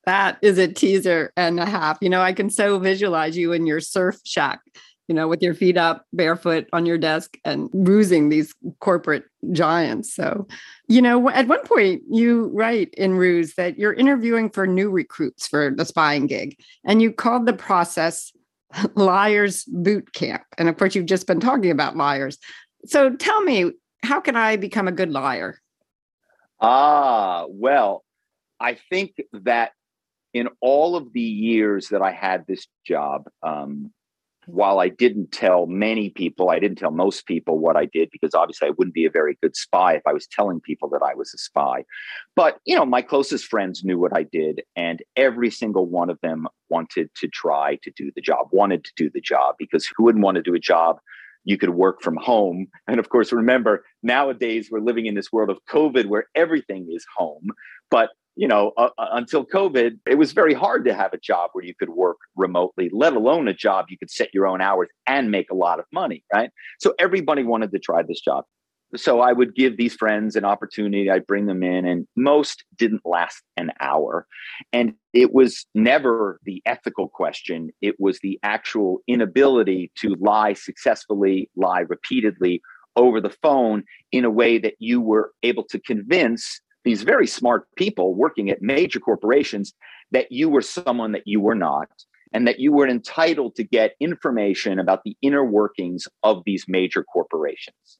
that 0.05 0.37
is 0.41 0.57
a 0.57 0.67
teaser 0.67 1.31
and 1.37 1.61
a 1.61 1.65
half. 1.65 1.97
You 2.01 2.09
know, 2.09 2.21
I 2.21 2.33
can 2.33 2.49
so 2.49 2.77
visualize 2.77 3.37
you 3.37 3.53
in 3.53 3.65
your 3.65 3.79
surf 3.79 4.19
shack 4.25 4.59
you 5.07 5.15
know, 5.15 5.27
with 5.27 5.41
your 5.41 5.53
feet 5.53 5.77
up, 5.77 6.05
barefoot 6.13 6.67
on 6.73 6.85
your 6.85 6.97
desk 6.97 7.37
and 7.43 7.69
rusing 7.73 8.29
these 8.29 8.53
corporate 8.79 9.25
giants. 9.51 10.13
So, 10.13 10.47
you 10.87 11.01
know, 11.01 11.29
at 11.29 11.47
one 11.47 11.65
point 11.65 12.03
you 12.09 12.49
write 12.53 12.93
in 12.93 13.15
Ruse 13.15 13.55
that 13.55 13.77
you're 13.77 13.93
interviewing 13.93 14.49
for 14.49 14.67
new 14.67 14.89
recruits 14.89 15.47
for 15.47 15.71
the 15.71 15.85
spying 15.85 16.27
gig, 16.27 16.57
and 16.85 17.01
you 17.01 17.11
called 17.11 17.45
the 17.45 17.53
process 17.53 18.31
liars 18.95 19.65
boot 19.65 20.13
camp. 20.13 20.43
And 20.57 20.69
of 20.69 20.77
course, 20.77 20.95
you've 20.95 21.05
just 21.05 21.27
been 21.27 21.39
talking 21.39 21.71
about 21.71 21.97
liars. 21.97 22.37
So 22.85 23.15
tell 23.15 23.41
me, 23.41 23.71
how 24.03 24.19
can 24.19 24.35
I 24.35 24.55
become 24.55 24.87
a 24.87 24.91
good 24.91 25.11
liar? 25.11 25.59
Ah, 26.59 27.45
well, 27.49 28.03
I 28.59 28.77
think 28.89 29.15
that 29.33 29.71
in 30.33 30.47
all 30.61 30.95
of 30.95 31.11
the 31.13 31.21
years 31.21 31.89
that 31.89 32.01
I 32.01 32.11
had 32.11 32.45
this 32.47 32.67
job, 32.85 33.27
um, 33.43 33.91
while 34.53 34.79
I 34.79 34.89
didn't 34.89 35.31
tell 35.31 35.65
many 35.65 36.09
people, 36.09 36.49
I 36.49 36.59
didn't 36.59 36.77
tell 36.77 36.91
most 36.91 37.25
people 37.25 37.57
what 37.57 37.77
I 37.77 37.85
did 37.85 38.09
because 38.11 38.35
obviously 38.35 38.67
I 38.67 38.71
wouldn't 38.77 38.93
be 38.93 39.05
a 39.05 39.11
very 39.11 39.37
good 39.41 39.55
spy 39.55 39.93
if 39.93 40.01
I 40.05 40.13
was 40.13 40.27
telling 40.27 40.59
people 40.59 40.89
that 40.89 41.01
I 41.01 41.15
was 41.15 41.33
a 41.33 41.37
spy. 41.37 41.85
But, 42.35 42.59
you 42.65 42.75
know, 42.75 42.85
my 42.85 43.01
closest 43.01 43.45
friends 43.45 43.83
knew 43.83 43.97
what 43.97 44.15
I 44.15 44.23
did, 44.23 44.61
and 44.75 45.01
every 45.15 45.51
single 45.51 45.85
one 45.85 46.09
of 46.09 46.19
them 46.21 46.47
wanted 46.69 47.09
to 47.15 47.27
try 47.27 47.77
to 47.83 47.91
do 47.95 48.11
the 48.15 48.21
job, 48.21 48.47
wanted 48.51 48.83
to 48.83 48.91
do 48.95 49.09
the 49.13 49.21
job 49.21 49.55
because 49.57 49.89
who 49.95 50.03
wouldn't 50.03 50.23
want 50.23 50.35
to 50.35 50.43
do 50.43 50.53
a 50.53 50.59
job? 50.59 50.97
You 51.43 51.57
could 51.57 51.71
work 51.71 52.01
from 52.01 52.17
home. 52.17 52.67
And 52.87 52.99
of 52.99 53.09
course, 53.09 53.31
remember, 53.31 53.83
nowadays 54.03 54.69
we're 54.69 54.79
living 54.79 55.07
in 55.07 55.15
this 55.15 55.31
world 55.31 55.49
of 55.49 55.57
COVID 55.69 56.05
where 56.05 56.25
everything 56.35 56.87
is 56.91 57.05
home. 57.17 57.47
But 57.89 58.09
you 58.41 58.47
know, 58.47 58.71
uh, 58.75 58.89
uh, 58.97 59.05
until 59.11 59.45
COVID, 59.45 59.99
it 60.07 60.17
was 60.17 60.31
very 60.31 60.55
hard 60.55 60.83
to 60.85 60.95
have 60.95 61.13
a 61.13 61.19
job 61.19 61.51
where 61.53 61.63
you 61.63 61.75
could 61.75 61.89
work 61.89 62.17
remotely, 62.35 62.89
let 62.91 63.13
alone 63.13 63.47
a 63.47 63.53
job 63.53 63.85
you 63.89 63.99
could 63.99 64.09
set 64.09 64.33
your 64.33 64.47
own 64.47 64.61
hours 64.61 64.89
and 65.05 65.29
make 65.29 65.51
a 65.51 65.55
lot 65.55 65.77
of 65.77 65.85
money, 65.93 66.23
right? 66.33 66.49
So 66.79 66.95
everybody 66.97 67.43
wanted 67.43 67.71
to 67.71 67.77
try 67.77 68.01
this 68.01 68.19
job. 68.19 68.45
So 68.95 69.21
I 69.21 69.31
would 69.31 69.53
give 69.53 69.77
these 69.77 69.93
friends 69.93 70.35
an 70.35 70.43
opportunity. 70.43 71.07
I'd 71.07 71.27
bring 71.27 71.45
them 71.45 71.61
in, 71.61 71.85
and 71.85 72.07
most 72.15 72.65
didn't 72.75 73.03
last 73.05 73.43
an 73.57 73.69
hour. 73.79 74.25
And 74.73 74.95
it 75.13 75.35
was 75.35 75.67
never 75.75 76.39
the 76.43 76.63
ethical 76.65 77.09
question, 77.09 77.69
it 77.79 77.97
was 77.99 78.17
the 78.23 78.39
actual 78.41 79.01
inability 79.07 79.91
to 79.99 80.15
lie 80.19 80.53
successfully, 80.53 81.51
lie 81.55 81.81
repeatedly 81.81 82.63
over 82.95 83.21
the 83.21 83.29
phone 83.29 83.83
in 84.11 84.25
a 84.25 84.31
way 84.31 84.57
that 84.57 84.73
you 84.79 84.99
were 84.99 85.31
able 85.43 85.63
to 85.65 85.79
convince 85.79 86.59
these 86.83 87.03
very 87.03 87.27
smart 87.27 87.67
people 87.75 88.15
working 88.15 88.49
at 88.49 88.61
major 88.61 88.99
corporations 88.99 89.73
that 90.11 90.31
you 90.31 90.49
were 90.49 90.61
someone 90.61 91.11
that 91.11 91.25
you 91.25 91.39
were 91.39 91.55
not 91.55 91.89
and 92.33 92.47
that 92.47 92.59
you 92.59 92.71
were 92.71 92.87
entitled 92.87 93.55
to 93.55 93.63
get 93.63 93.95
information 93.99 94.79
about 94.79 95.03
the 95.03 95.15
inner 95.21 95.43
workings 95.43 96.07
of 96.23 96.43
these 96.45 96.65
major 96.67 97.03
corporations. 97.03 97.99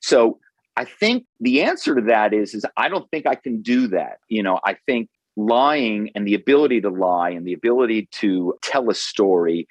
So 0.00 0.38
I 0.76 0.84
think 0.84 1.24
the 1.40 1.62
answer 1.62 1.94
to 1.94 2.02
that 2.02 2.32
is 2.32 2.54
is 2.54 2.64
I 2.76 2.88
don't 2.88 3.10
think 3.10 3.26
I 3.26 3.34
can 3.34 3.62
do 3.62 3.88
that. 3.88 4.18
You 4.28 4.42
know, 4.42 4.60
I 4.64 4.76
think 4.86 5.08
lying 5.36 6.10
and 6.14 6.26
the 6.26 6.34
ability 6.34 6.80
to 6.82 6.90
lie 6.90 7.30
and 7.30 7.46
the 7.46 7.52
ability 7.52 8.08
to 8.12 8.54
tell 8.62 8.90
a 8.90 8.94
story 8.94 9.66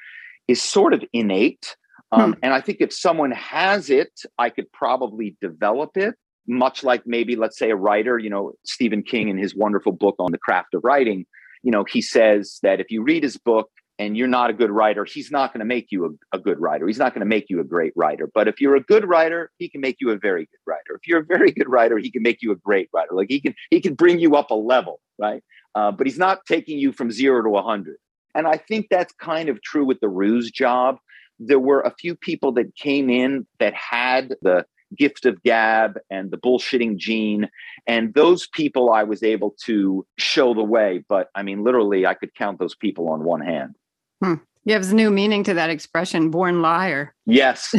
is 0.47 0.61
sort 0.61 0.93
of 0.93 1.03
innate. 1.13 1.75
Um, 2.11 2.33
hmm. 2.33 2.39
And 2.43 2.53
I 2.53 2.61
think 2.61 2.79
if 2.81 2.93
someone 2.93 3.31
has 3.31 3.89
it, 3.89 4.11
I 4.37 4.49
could 4.49 4.71
probably 4.71 5.37
develop 5.41 5.97
it 5.97 6.15
much 6.47 6.83
like 6.83 7.03
maybe 7.05 7.35
let's 7.35 7.57
say 7.57 7.69
a 7.69 7.75
writer 7.75 8.17
you 8.19 8.29
know 8.29 8.53
stephen 8.65 9.01
king 9.01 9.29
in 9.29 9.37
his 9.37 9.55
wonderful 9.55 9.91
book 9.91 10.15
on 10.19 10.31
the 10.31 10.37
craft 10.37 10.73
of 10.73 10.83
writing 10.83 11.25
you 11.63 11.71
know 11.71 11.83
he 11.83 12.01
says 12.01 12.59
that 12.63 12.79
if 12.79 12.91
you 12.91 13.03
read 13.03 13.23
his 13.23 13.37
book 13.37 13.69
and 13.99 14.17
you're 14.17 14.27
not 14.27 14.49
a 14.49 14.53
good 14.53 14.71
writer 14.71 15.05
he's 15.05 15.31
not 15.31 15.53
going 15.53 15.59
to 15.59 15.65
make 15.65 15.87
you 15.89 16.05
a, 16.05 16.37
a, 16.37 16.39
good 16.39 16.59
writer. 16.59 16.87
He's 16.87 16.97
not 16.97 17.13
going 17.13 17.21
to 17.21 17.27
make 17.27 17.45
you 17.49 17.59
a 17.59 17.63
great 17.63 17.93
writer. 17.95 18.27
But 18.33 18.47
if 18.47 18.59
you're 18.59 18.75
a 18.75 18.81
good 18.81 19.07
writer 19.07 19.51
he 19.57 19.69
can 19.69 19.81
make 19.81 19.97
you 19.99 20.09
a 20.09 20.17
very 20.17 20.41
good 20.41 20.59
writer. 20.65 20.95
If 20.95 21.07
you're 21.07 21.21
a 21.21 21.25
very 21.25 21.51
good 21.51 21.69
writer 21.69 21.97
he 21.97 22.11
can 22.11 22.23
make 22.23 22.41
you 22.41 22.51
a 22.51 22.55
great 22.55 22.89
writer. 22.93 23.11
Like 23.13 23.29
he 23.29 23.39
can 23.39 23.53
he 23.69 23.79
can 23.79 23.93
bring 23.93 24.19
you 24.19 24.35
up 24.35 24.51
a 24.51 24.55
level 24.55 24.99
right? 25.19 25.43
Uh, 25.75 25.91
but 25.91 26.07
he's 26.07 26.17
not 26.17 26.39
taking 26.47 26.79
you 26.79 26.91
from 26.91 27.11
zero 27.11 27.41
to 27.43 27.49
100 27.49 27.97
and 28.35 28.47
i 28.47 28.57
think 28.57 28.87
that's 28.89 29.13
kind 29.13 29.49
of 29.49 29.61
true 29.61 29.85
with 29.85 29.99
the 29.99 30.09
ruse 30.09 30.51
job. 30.51 30.97
There 31.39 31.59
were 31.59 31.81
a 31.81 31.93
few 31.99 32.15
people 32.15 32.51
that 32.53 32.75
came 32.75 33.09
in 33.09 33.45
that 33.59 33.73
had 33.73 34.35
the 34.41 34.65
gift 34.95 35.25
of 35.25 35.41
gab 35.43 35.99
and 36.09 36.31
the 36.31 36.37
bullshitting 36.37 36.97
gene. 36.97 37.49
And 37.87 38.13
those 38.13 38.47
people 38.47 38.91
I 38.91 39.03
was 39.03 39.23
able 39.23 39.55
to 39.65 40.05
show 40.17 40.53
the 40.53 40.63
way. 40.63 41.03
But 41.07 41.29
I 41.35 41.43
mean, 41.43 41.63
literally, 41.63 42.05
I 42.05 42.13
could 42.13 42.33
count 42.35 42.59
those 42.59 42.75
people 42.75 43.09
on 43.09 43.23
one 43.23 43.41
hand. 43.41 43.75
Hmm. 44.23 44.35
Gives 44.67 44.93
new 44.93 45.11
meaning 45.11 45.43
to 45.43 45.53
that 45.55 45.69
expression, 45.69 46.29
born 46.29 46.61
liar. 46.61 47.13
Yes. 47.25 47.73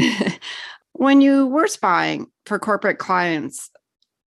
when 0.92 1.20
you 1.20 1.46
were 1.46 1.66
spying 1.66 2.26
for 2.44 2.58
corporate 2.58 2.98
clients, 2.98 3.70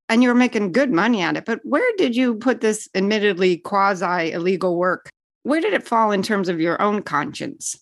and 0.10 0.22
you 0.22 0.30
were 0.30 0.36
making 0.36 0.72
good 0.72 0.92
money 0.92 1.22
at 1.22 1.38
it, 1.38 1.46
but 1.46 1.60
where 1.64 1.92
did 1.98 2.16
you 2.16 2.36
put 2.36 2.62
this 2.62 2.88
admittedly 2.96 3.58
quasi 3.58 4.32
illegal 4.32 4.78
work? 4.78 5.10
Where 5.44 5.62
did 5.62 5.74
it 5.74 5.88
fall 5.88 6.12
in 6.12 6.22
terms 6.22 6.50
of 6.50 6.60
your 6.60 6.82
own 6.82 7.02
conscience? 7.02 7.80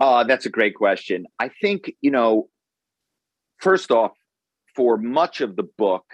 Oh, 0.00 0.24
that's 0.24 0.46
a 0.46 0.50
great 0.50 0.74
question. 0.74 1.26
I 1.38 1.50
think, 1.60 1.92
you 2.00 2.10
know, 2.10 2.48
first 3.60 3.90
off, 3.90 4.12
for 4.74 4.96
much 4.96 5.40
of 5.40 5.56
the 5.56 5.68
book, 5.78 6.04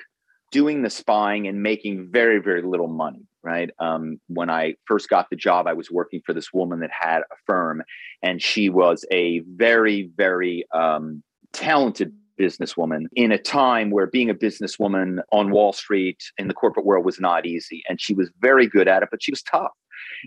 doing 0.53 0.83
the 0.83 0.91
spying 0.91 1.47
and 1.47 1.63
making 1.63 2.09
very, 2.11 2.41
very 2.41 2.63
little 2.63 2.89
money, 2.89 3.27
right? 3.43 3.71
Um, 3.79 4.21
when 4.29 4.49
I 4.49 4.75
first 4.87 5.09
got 5.09 5.29
the 5.31 5.37
job, 5.37 5.67
I 5.67 5.73
was 5.73 5.91
working 5.91 6.23
for 6.25 6.33
this 6.33 6.53
woman 6.53 6.81
that 6.81 6.91
had 6.93 7.21
a 7.21 7.37
firm, 7.47 7.83
and 8.23 8.43
she 8.43 8.69
was 8.71 9.05
a 9.11 9.41
very, 9.41 10.11
very 10.17 10.65
um, 10.73 11.23
talented 11.53 12.13
businesswoman 12.39 13.07
in 13.15 13.33
a 13.33 13.39
time 13.39 13.91
where 13.91 14.07
being 14.07 14.31
a 14.31 14.35
businesswoman 14.35 15.21
on 15.33 15.51
Wall 15.51 15.73
Street 15.73 16.23
in 16.39 16.49
the 16.49 16.55
corporate 16.55 16.87
world 16.87 17.05
was 17.05 17.19
not 17.19 17.47
easy. 17.47 17.83
And 17.89 18.01
she 18.01 18.15
was 18.15 18.31
very 18.41 18.67
good 18.67 18.89
at 18.89 19.03
it, 19.03 19.09
but 19.11 19.23
she 19.23 19.33
was 19.33 19.43
tough. 19.43 19.73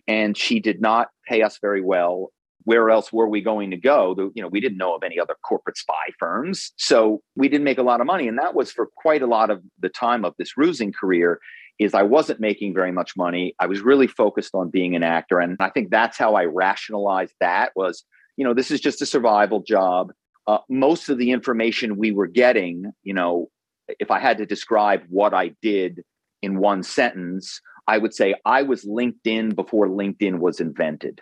And 0.08 0.36
she 0.36 0.60
did 0.60 0.82
not 0.82 1.10
pay 1.28 1.42
us 1.44 1.60
very 1.62 1.82
well 1.82 2.32
where 2.64 2.90
else 2.90 3.12
were 3.12 3.28
we 3.28 3.42
going 3.42 3.72
to 3.72 3.78
go? 3.78 4.32
You 4.36 4.42
know, 4.42 4.48
we 4.48 4.60
didn't 4.60 4.78
know 4.78 4.96
of 4.96 5.04
any 5.04 5.20
other 5.20 5.36
corporate 5.44 5.78
spy 5.78 5.94
firms. 6.18 6.72
So 6.78 7.22
we 7.36 7.50
didn't 7.50 7.64
make 7.64 7.78
a 7.78 7.84
lot 7.84 8.02
of 8.02 8.08
money. 8.08 8.28
And 8.28 8.38
that 8.38 8.56
was 8.56 8.72
for 8.72 8.88
quite 8.98 9.22
a 9.22 9.28
lot 9.28 9.50
of 9.50 9.62
the 9.80 9.90
time 9.90 10.26
of 10.26 10.34
this 10.38 10.58
rusing 10.58 10.92
career 10.92 11.40
is 11.80 11.94
I 11.94 12.04
wasn't 12.04 12.42
making 12.42 12.74
very 12.74 12.92
much 12.92 13.16
money. 13.16 13.56
I 13.60 13.66
was 13.66 13.82
really 13.82 14.08
focused 14.08 14.54
on 14.54 14.70
being 14.70 14.96
an 14.96 15.04
actor. 15.04 15.40
And 15.40 15.56
I 15.60 15.70
think 15.70 15.90
that's 15.90 16.18
how 16.18 16.36
I 16.36 16.44
rationalized 16.44 17.34
that 17.40 17.72
was, 17.76 18.04
you 18.36 18.44
know, 18.44 18.54
this 18.54 18.70
is 18.70 18.82
just 18.82 19.02
a 19.02 19.06
survival 19.06 19.62
job. 19.62 20.12
Uh, 20.46 20.60
most 20.70 21.08
of 21.08 21.18
the 21.18 21.32
information 21.32 21.98
we 21.98 22.12
were 22.12 22.28
getting, 22.28 22.92
you 23.04 23.14
know, 23.14 23.50
if 24.00 24.12
I 24.12 24.20
had 24.20 24.38
to 24.40 24.46
describe 24.46 25.04
what 25.10 25.34
I 25.34 25.54
did 25.62 26.04
in 26.42 26.60
one 26.60 26.84
sentence, 26.84 27.62
I 27.88 27.98
would 27.98 28.14
say 28.14 28.36
I 28.46 28.62
was 28.62 28.86
LinkedIn 28.86 29.56
before 29.56 29.88
LinkedIn 29.88 30.40
was 30.40 30.60
invented. 30.60 31.22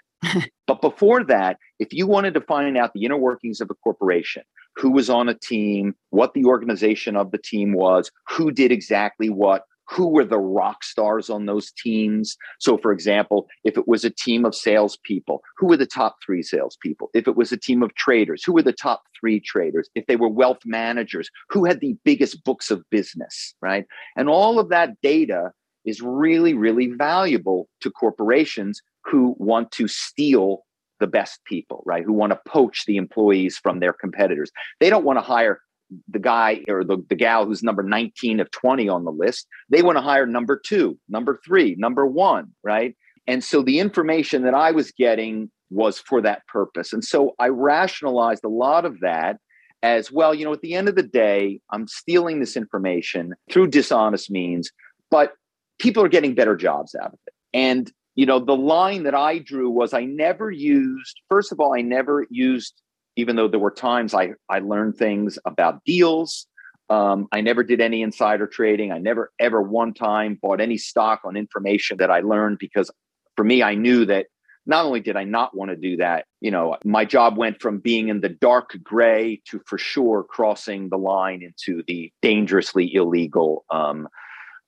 But 0.68 0.82
before 0.82 1.24
that, 1.26 1.58
if 1.80 1.94
you 1.94 2.08
wanted 2.08 2.34
to 2.34 2.42
find 2.42 2.78
out 2.78 2.94
the 2.94 3.06
inner 3.06 3.18
workings 3.18 3.62
of 3.62 3.70
a 3.70 3.76
corporation, 3.76 4.44
who 4.76 4.92
was 4.92 5.10
on 5.10 5.28
a 5.28 5.34
team, 5.34 5.96
what 6.12 6.34
the 6.34 6.46
organization 6.46 7.16
of 7.16 7.32
the 7.32 7.38
team 7.38 7.74
was, 7.74 8.12
who 8.28 8.52
did 8.52 8.72
exactly 8.72 9.30
what, 9.30 9.64
who 9.90 10.08
were 10.08 10.26
the 10.26 10.38
rock 10.38 10.84
stars 10.84 11.30
on 11.30 11.46
those 11.46 11.72
teams. 11.72 12.38
So, 12.60 12.78
for 12.78 12.92
example, 12.92 13.48
if 13.64 13.78
it 13.78 13.88
was 13.88 14.04
a 14.04 14.10
team 14.10 14.46
of 14.46 14.54
salespeople, 14.54 15.42
who 15.58 15.68
were 15.68 15.78
the 15.78 15.86
top 15.86 16.18
three 16.26 16.44
salespeople? 16.44 17.10
If 17.14 17.28
it 17.28 17.36
was 17.36 17.52
a 17.52 17.58
team 17.58 17.82
of 17.82 17.96
traders, 17.96 18.44
who 18.44 18.54
were 18.54 18.64
the 18.64 18.74
top 18.74 19.04
three 19.20 19.40
traders? 19.40 19.90
If 19.96 20.06
they 20.06 20.18
were 20.18 20.28
wealth 20.28 20.60
managers, 20.66 21.30
who 21.50 21.66
had 21.66 21.80
the 21.80 21.96
biggest 22.04 22.44
books 22.44 22.70
of 22.70 22.84
business, 22.90 23.56
right? 23.62 23.86
And 24.16 24.30
all 24.30 24.60
of 24.60 24.70
that 24.70 25.00
data 25.02 25.52
is 25.86 26.02
really, 26.02 26.54
really 26.54 26.88
valuable 26.88 27.70
to 27.80 27.90
corporations 27.90 28.82
who 29.10 29.36
want 29.38 29.72
to 29.72 29.88
steal 29.88 30.64
the 31.00 31.08
best 31.08 31.44
people, 31.46 31.84
right? 31.86 32.04
Who 32.04 32.14
want 32.14 32.32
to 32.32 32.40
poach 32.48 32.86
the 32.86 32.98
employees 32.98 33.58
from 33.58 33.80
their 33.80 33.94
competitors. 33.94 34.52
They 34.80 34.90
don't 34.90 35.06
want 35.06 35.18
to 35.18 35.24
hire 35.24 35.62
the 36.10 36.20
guy 36.20 36.64
or 36.68 36.84
the, 36.84 36.98
the 37.08 37.16
gal 37.16 37.46
who's 37.46 37.64
number 37.64 37.84
19 37.84 38.40
of 38.40 38.52
20 38.52 38.90
on 38.90 39.06
the 39.06 39.12
list. 39.12 39.48
They 39.70 39.82
want 39.82 39.98
to 39.98 40.02
hire 40.02 40.26
number 40.26 40.60
two, 40.64 40.98
number 41.08 41.40
three, 41.46 41.76
number 41.78 42.06
one, 42.06 42.52
right? 42.64 42.96
And 43.26 43.44
so 43.44 43.62
the 43.62 43.80
information 43.80 44.44
that 44.44 44.54
I 44.54 44.72
was 44.72 44.92
getting 44.92 45.52
was 45.70 46.00
for 46.00 46.22
that 46.22 46.46
purpose. 46.48 46.94
And 46.94 47.04
so 47.04 47.36
I 47.40 47.50
rationalized 47.50 48.44
a 48.44 48.50
lot 48.50 48.86
of 48.86 49.00
that 49.02 49.38
as 49.84 50.12
well. 50.12 50.34
You 50.34 50.46
know, 50.46 50.54
at 50.54 50.62
the 50.62 50.74
end 50.74 50.90
of 50.90 50.96
the 50.96 51.04
day, 51.04 51.60
I'm 51.72 51.88
stealing 51.88 52.40
this 52.40 52.58
information 52.58 53.34
through 53.52 53.68
dishonest 53.68 54.32
means, 54.32 54.72
but 55.12 55.34
people 55.80 56.04
are 56.04 56.10
getting 56.10 56.34
better 56.34 56.56
jobs 56.56 56.96
out 56.96 57.14
of 57.14 57.20
it. 57.28 57.34
And 57.54 57.92
you 58.18 58.26
know, 58.26 58.40
the 58.40 58.56
line 58.56 59.04
that 59.04 59.14
I 59.14 59.38
drew 59.38 59.70
was 59.70 59.94
I 59.94 60.04
never 60.04 60.50
used, 60.50 61.22
first 61.30 61.52
of 61.52 61.60
all, 61.60 61.76
I 61.78 61.82
never 61.82 62.26
used, 62.32 62.74
even 63.16 63.36
though 63.36 63.48
there 63.48 63.60
were 63.60 63.72
times 63.72 64.16
I, 64.16 64.32
I 64.50 64.58
learned 64.58 64.98
things 64.98 65.38
about 65.46 65.84
deals. 65.86 66.48
Um, 66.90 67.28
I 67.32 67.42
never 67.42 67.64
did 67.64 67.80
any 67.80 68.02
insider 68.02 68.48
trading. 68.48 68.92
I 68.92 68.98
never 68.98 69.32
ever 69.40 69.62
one 69.62 69.94
time 69.94 70.40
bought 70.42 70.60
any 70.60 70.78
stock 70.78 71.22
on 71.26 71.38
information 71.38 71.98
that 71.98 72.10
I 72.10 72.22
learned 72.22 72.58
because 72.58 72.90
for 73.36 73.44
me, 73.46 73.62
I 73.62 73.76
knew 73.76 74.04
that 74.06 74.26
not 74.66 74.86
only 74.86 75.00
did 75.00 75.16
I 75.16 75.24
not 75.24 75.56
want 75.56 75.70
to 75.70 75.78
do 75.78 75.98
that, 75.98 76.26
you 76.42 76.50
know, 76.50 76.76
my 76.84 77.06
job 77.06 77.38
went 77.38 77.62
from 77.62 77.78
being 77.78 78.10
in 78.10 78.22
the 78.22 78.30
dark 78.30 78.76
gray 78.84 79.42
to 79.50 79.62
for 79.68 79.78
sure 79.78 80.24
crossing 80.24 80.90
the 80.90 80.98
line 80.98 81.44
into 81.44 81.84
the 81.88 82.12
dangerously 82.24 82.92
illegal. 82.96 83.64
Um, 83.70 84.08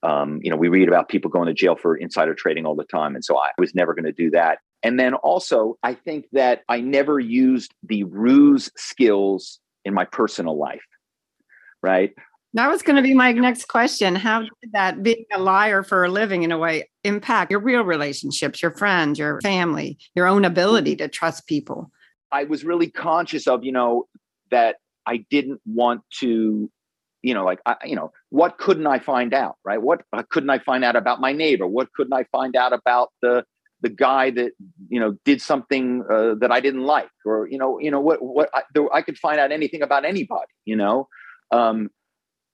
um, 0.04 0.40
you 0.42 0.50
know, 0.50 0.58
we 0.58 0.70
read 0.70 0.88
about 0.88 1.10
people 1.10 1.30
going 1.30 1.48
to 1.48 1.54
jail 1.54 1.76
for 1.76 1.96
insider 1.96 2.34
trading 2.34 2.66
all 2.66 2.76
the 2.76 2.86
time. 2.86 3.16
And 3.16 3.24
so 3.24 3.38
I 3.38 3.50
was 3.58 3.76
never 3.76 3.94
going 3.94 4.06
to 4.06 4.12
do 4.12 4.30
that. 4.32 4.60
And 4.82 5.00
then 5.00 5.14
also, 5.16 5.78
I 5.84 5.94
think 5.94 6.26
that 6.32 6.62
I 6.70 6.80
never 6.80 7.20
used 7.20 7.74
the 7.84 8.06
ruse 8.06 8.72
skills 8.78 9.60
in 9.84 9.94
my 9.94 10.06
personal 10.06 10.58
life, 10.58 10.86
right? 11.84 12.14
That 12.54 12.70
was 12.70 12.82
going 12.82 12.96
to 12.96 13.02
be 13.02 13.14
my 13.14 13.32
next 13.34 13.68
question. 13.68 14.16
How 14.16 14.42
did 14.42 14.72
that 14.72 15.04
being 15.04 15.26
a 15.34 15.40
liar 15.40 15.84
for 15.84 16.06
a 16.06 16.10
living 16.10 16.44
in 16.44 16.52
a 16.52 16.58
way 16.58 16.90
impact 17.04 17.52
your 17.52 17.60
real 17.60 17.84
relationships, 17.84 18.62
your 18.62 18.72
friends, 18.72 19.20
your 19.20 19.40
family, 19.42 20.00
your 20.16 20.28
own 20.28 20.46
ability 20.46 20.96
to 20.96 21.08
trust 21.08 21.46
people? 21.46 21.92
I 22.32 22.46
was 22.46 22.64
really 22.64 22.90
conscious 22.90 23.48
of, 23.48 23.64
you 23.64 23.72
know, 23.72 24.08
that 24.50 24.78
I 25.06 25.26
didn't 25.30 25.62
want 25.66 26.02
to, 26.22 26.72
you 27.22 27.34
know, 27.34 27.44
like, 27.44 27.60
I, 27.66 27.76
you 27.86 27.96
know, 27.96 28.12
what 28.30 28.58
couldn't 28.58 28.88
I 28.88 29.00
find 29.00 29.34
out, 29.34 29.56
right? 29.64 29.82
What 29.82 30.04
uh, 30.14 30.24
couldn't 30.30 30.50
I 30.50 30.60
find 30.60 30.84
out 30.84 30.96
about 30.96 31.20
my 31.20 31.34
neighbor? 31.34 31.68
What 31.68 31.92
couldn't 31.94 32.14
I 32.14 32.24
find 32.32 32.56
out 32.56 32.74
about 32.74 33.10
the, 33.22 33.44
the 33.82 33.90
guy 33.90 34.30
that 34.32 34.52
you 34.90 35.00
know 35.00 35.18
did 35.24 35.42
something 35.42 36.04
uh, 36.10 36.36
that 36.40 36.52
I 36.52 36.60
didn't 36.60 36.84
like, 36.84 37.10
or 37.26 37.48
you 37.50 37.58
know, 37.58 37.80
you 37.80 37.92
know 37.92 38.00
what 38.00 38.22
what 38.22 38.50
I, 38.54 38.64
there, 38.74 38.94
I 38.94 39.02
could 39.02 39.18
find 39.18 39.40
out 39.40 39.52
anything 39.52 39.82
about 39.82 40.06
anybody, 40.06 40.52
you 40.66 40.76
know, 40.76 41.08
um, 41.52 41.90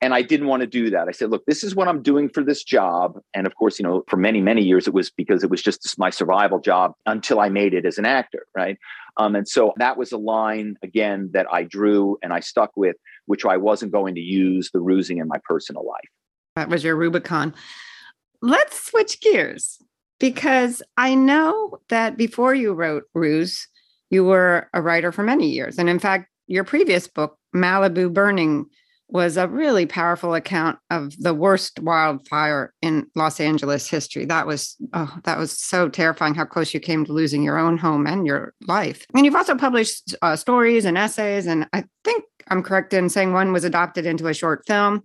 and 0.01 0.13
I 0.13 0.21
didn't 0.21 0.47
want 0.47 0.61
to 0.61 0.67
do 0.67 0.89
that. 0.89 1.07
I 1.07 1.11
said, 1.11 1.31
look, 1.31 1.45
this 1.45 1.63
is 1.63 1.75
what 1.75 1.87
I'm 1.87 2.01
doing 2.01 2.29
for 2.29 2.43
this 2.43 2.63
job. 2.63 3.17
And 3.33 3.47
of 3.47 3.55
course, 3.55 3.79
you 3.79 3.83
know, 3.83 4.03
for 4.07 4.17
many, 4.17 4.41
many 4.41 4.61
years, 4.61 4.87
it 4.87 4.93
was 4.93 5.09
because 5.09 5.43
it 5.43 5.49
was 5.49 5.61
just 5.61 5.97
my 5.97 6.09
survival 6.09 6.59
job 6.59 6.93
until 7.05 7.39
I 7.39 7.49
made 7.49 7.73
it 7.73 7.85
as 7.85 7.97
an 7.97 8.05
actor. 8.05 8.45
Right. 8.55 8.77
Um, 9.17 9.35
and 9.35 9.47
so 9.47 9.73
that 9.77 9.97
was 9.97 10.11
a 10.11 10.17
line, 10.17 10.75
again, 10.83 11.29
that 11.33 11.47
I 11.51 11.63
drew 11.63 12.17
and 12.21 12.33
I 12.33 12.41
stuck 12.41 12.71
with, 12.75 12.97
which 13.25 13.45
I 13.45 13.57
wasn't 13.57 13.93
going 13.93 14.15
to 14.15 14.21
use 14.21 14.69
the 14.73 14.81
rusing 14.81 15.19
in 15.19 15.27
my 15.27 15.37
personal 15.45 15.85
life. 15.85 16.09
That 16.55 16.69
was 16.69 16.83
your 16.83 16.95
Rubicon. 16.95 17.53
Let's 18.41 18.85
switch 18.85 19.21
gears 19.21 19.79
because 20.19 20.83
I 20.97 21.15
know 21.15 21.79
that 21.89 22.17
before 22.17 22.53
you 22.53 22.73
wrote 22.73 23.03
Ruse, 23.13 23.67
you 24.09 24.23
were 24.23 24.69
a 24.73 24.81
writer 24.81 25.11
for 25.11 25.23
many 25.23 25.49
years. 25.49 25.77
And 25.79 25.89
in 25.89 25.99
fact, 25.99 26.29
your 26.47 26.63
previous 26.63 27.07
book, 27.07 27.37
Malibu 27.55 28.13
Burning, 28.13 28.67
was 29.07 29.37
a 29.37 29.47
really 29.47 29.85
powerful 29.85 30.33
account 30.33 30.79
of 30.89 31.15
the 31.19 31.33
worst 31.33 31.79
wildfire 31.79 32.73
in 32.81 33.05
Los 33.15 33.39
Angeles 33.39 33.87
history. 33.87 34.25
That 34.25 34.47
was 34.47 34.75
oh, 34.93 35.15
that 35.23 35.37
was 35.37 35.51
so 35.51 35.89
terrifying 35.89 36.33
how 36.33 36.45
close 36.45 36.73
you 36.73 36.79
came 36.79 37.05
to 37.05 37.13
losing 37.13 37.43
your 37.43 37.57
own 37.57 37.77
home 37.77 38.07
and 38.07 38.25
your 38.25 38.53
life. 38.67 39.05
And 39.15 39.25
you've 39.25 39.35
also 39.35 39.55
published 39.55 40.15
uh, 40.21 40.35
stories 40.35 40.85
and 40.85 40.97
essays, 40.97 41.45
and 41.45 41.67
I 41.73 41.83
think 42.03 42.23
I'm 42.47 42.63
correct 42.63 42.93
in 42.93 43.09
saying 43.09 43.33
one 43.33 43.53
was 43.53 43.63
adopted 43.63 44.05
into 44.05 44.27
a 44.27 44.33
short 44.33 44.63
film. 44.65 45.03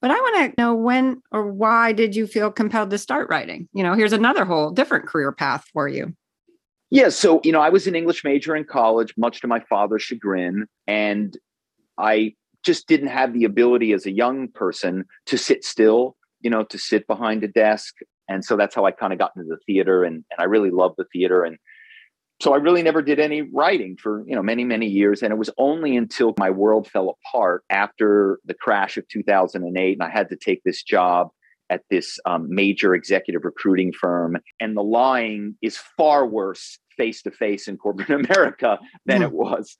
But 0.00 0.10
I 0.10 0.14
want 0.14 0.56
to 0.56 0.62
know 0.62 0.74
when 0.74 1.20
or 1.30 1.52
why 1.52 1.92
did 1.92 2.16
you 2.16 2.26
feel 2.26 2.50
compelled 2.50 2.90
to 2.90 2.98
start 2.98 3.28
writing? 3.28 3.68
You 3.74 3.82
know, 3.82 3.94
here's 3.94 4.14
another 4.14 4.44
whole 4.44 4.70
different 4.70 5.06
career 5.06 5.32
path 5.32 5.66
for 5.72 5.88
you. 5.88 6.14
Yeah, 6.90 7.10
so 7.10 7.40
you 7.44 7.52
know, 7.52 7.60
I 7.60 7.68
was 7.68 7.86
an 7.86 7.94
English 7.94 8.24
major 8.24 8.56
in 8.56 8.64
college, 8.64 9.14
much 9.16 9.40
to 9.42 9.46
my 9.46 9.60
father's 9.60 10.02
chagrin, 10.02 10.66
and 10.86 11.36
I 11.98 12.34
just 12.64 12.86
didn't 12.86 13.08
have 13.08 13.32
the 13.32 13.44
ability 13.44 13.92
as 13.92 14.06
a 14.06 14.10
young 14.10 14.48
person 14.48 15.04
to 15.26 15.38
sit 15.38 15.64
still, 15.64 16.16
you 16.40 16.50
know, 16.50 16.64
to 16.64 16.78
sit 16.78 17.06
behind 17.06 17.44
a 17.44 17.48
desk. 17.48 17.94
And 18.28 18.44
so 18.44 18.56
that's 18.56 18.74
how 18.74 18.84
I 18.84 18.92
kind 18.92 19.12
of 19.12 19.18
got 19.18 19.32
into 19.36 19.48
the 19.48 19.58
theater 19.66 20.04
and, 20.04 20.16
and 20.30 20.38
I 20.38 20.44
really 20.44 20.70
loved 20.70 20.96
the 20.98 21.06
theater. 21.12 21.44
And 21.44 21.56
so 22.40 22.54
I 22.54 22.56
really 22.56 22.82
never 22.82 23.02
did 23.02 23.18
any 23.18 23.42
writing 23.42 23.96
for, 24.00 24.24
you 24.26 24.34
know, 24.34 24.42
many, 24.42 24.64
many 24.64 24.86
years. 24.86 25.22
And 25.22 25.32
it 25.32 25.36
was 25.36 25.50
only 25.58 25.96
until 25.96 26.34
my 26.38 26.50
world 26.50 26.86
fell 26.86 27.16
apart 27.26 27.64
after 27.68 28.38
the 28.44 28.54
crash 28.54 28.96
of 28.96 29.06
2008 29.08 29.92
and 29.92 30.02
I 30.02 30.10
had 30.10 30.28
to 30.30 30.36
take 30.36 30.62
this 30.64 30.82
job 30.82 31.28
at 31.68 31.82
this 31.90 32.18
um, 32.26 32.46
major 32.48 32.94
executive 32.94 33.44
recruiting 33.44 33.92
firm. 33.92 34.36
And 34.58 34.76
the 34.76 34.82
lying 34.82 35.56
is 35.62 35.76
far 35.76 36.26
worse 36.26 36.78
face 37.00 37.22
to 37.22 37.30
face 37.30 37.66
in 37.66 37.78
corporate 37.78 38.10
America 38.24 38.78
than 39.06 39.22
it 39.22 39.32
was 39.32 39.78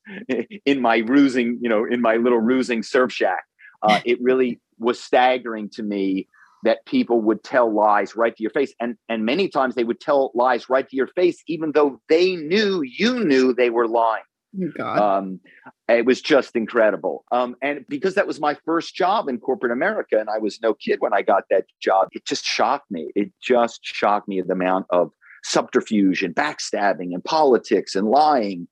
in 0.65 0.81
my 0.81 1.01
rusing, 1.01 1.59
you 1.61 1.69
know, 1.69 1.85
in 1.85 2.01
my 2.01 2.17
little 2.17 2.39
rusing 2.39 2.83
surf 2.83 3.13
shack. 3.13 3.45
Uh, 3.83 4.01
it 4.07 4.19
really 4.23 4.59
was 4.79 4.99
staggering 4.99 5.69
to 5.69 5.83
me 5.83 6.27
that 6.65 6.87
people 6.87 7.21
would 7.21 7.45
tell 7.45 7.71
lies 7.71 8.17
right 8.17 8.35
to 8.35 8.43
your 8.43 8.51
face, 8.51 8.73
and 8.81 8.97
and 9.11 9.27
many 9.27 9.49
times 9.49 9.75
they 9.75 9.85
would 9.85 10.01
tell 10.01 10.31
lies 10.35 10.71
right 10.71 10.89
to 10.89 10.97
your 10.97 11.09
face, 11.09 11.43
even 11.47 11.73
though 11.73 12.01
they 12.09 12.37
knew 12.37 12.83
you 12.83 13.23
knew 13.25 13.53
they 13.53 13.71
were 13.71 13.89
lying. 13.89 14.25
Oh, 14.63 14.73
God. 14.77 14.99
Um, 14.99 15.41
it 15.89 16.05
was 16.07 16.21
just 16.21 16.57
incredible. 16.57 17.25
Um, 17.31 17.55
and 17.63 17.85
because 17.89 18.15
that 18.15 18.27
was 18.27 18.41
my 18.41 18.57
first 18.65 18.95
job 18.95 19.29
in 19.29 19.39
corporate 19.39 19.73
America, 19.73 20.19
and 20.19 20.29
I 20.29 20.39
was 20.39 20.61
no 20.61 20.75
kid 20.75 21.01
when 21.01 21.13
I 21.13 21.23
got 21.23 21.45
that 21.51 21.67
job, 21.81 22.09
it 22.13 22.25
just 22.25 22.45
shocked 22.45 22.91
me. 22.91 23.11
It 23.15 23.33
just 23.43 23.81
shocked 23.85 24.27
me 24.27 24.41
the 24.41 24.53
amount 24.53 24.87
of 24.91 25.13
subterfuge 25.45 26.23
and 26.23 26.35
backstabbing 26.35 27.15
and 27.15 27.25
politics 27.25 27.95
and 27.95 28.09
lying. 28.09 28.69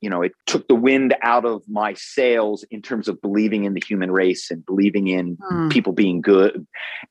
You 0.00 0.08
know, 0.08 0.22
it 0.22 0.32
took 0.46 0.68
the 0.68 0.76
wind 0.76 1.16
out 1.22 1.44
of 1.44 1.62
my 1.68 1.94
sails 1.94 2.64
in 2.70 2.82
terms 2.82 3.08
of 3.08 3.20
believing 3.20 3.64
in 3.64 3.74
the 3.74 3.82
human 3.84 4.12
race 4.12 4.48
and 4.48 4.64
believing 4.64 5.08
in 5.08 5.36
mm. 5.36 5.72
people 5.72 5.92
being 5.92 6.20
good. 6.20 6.64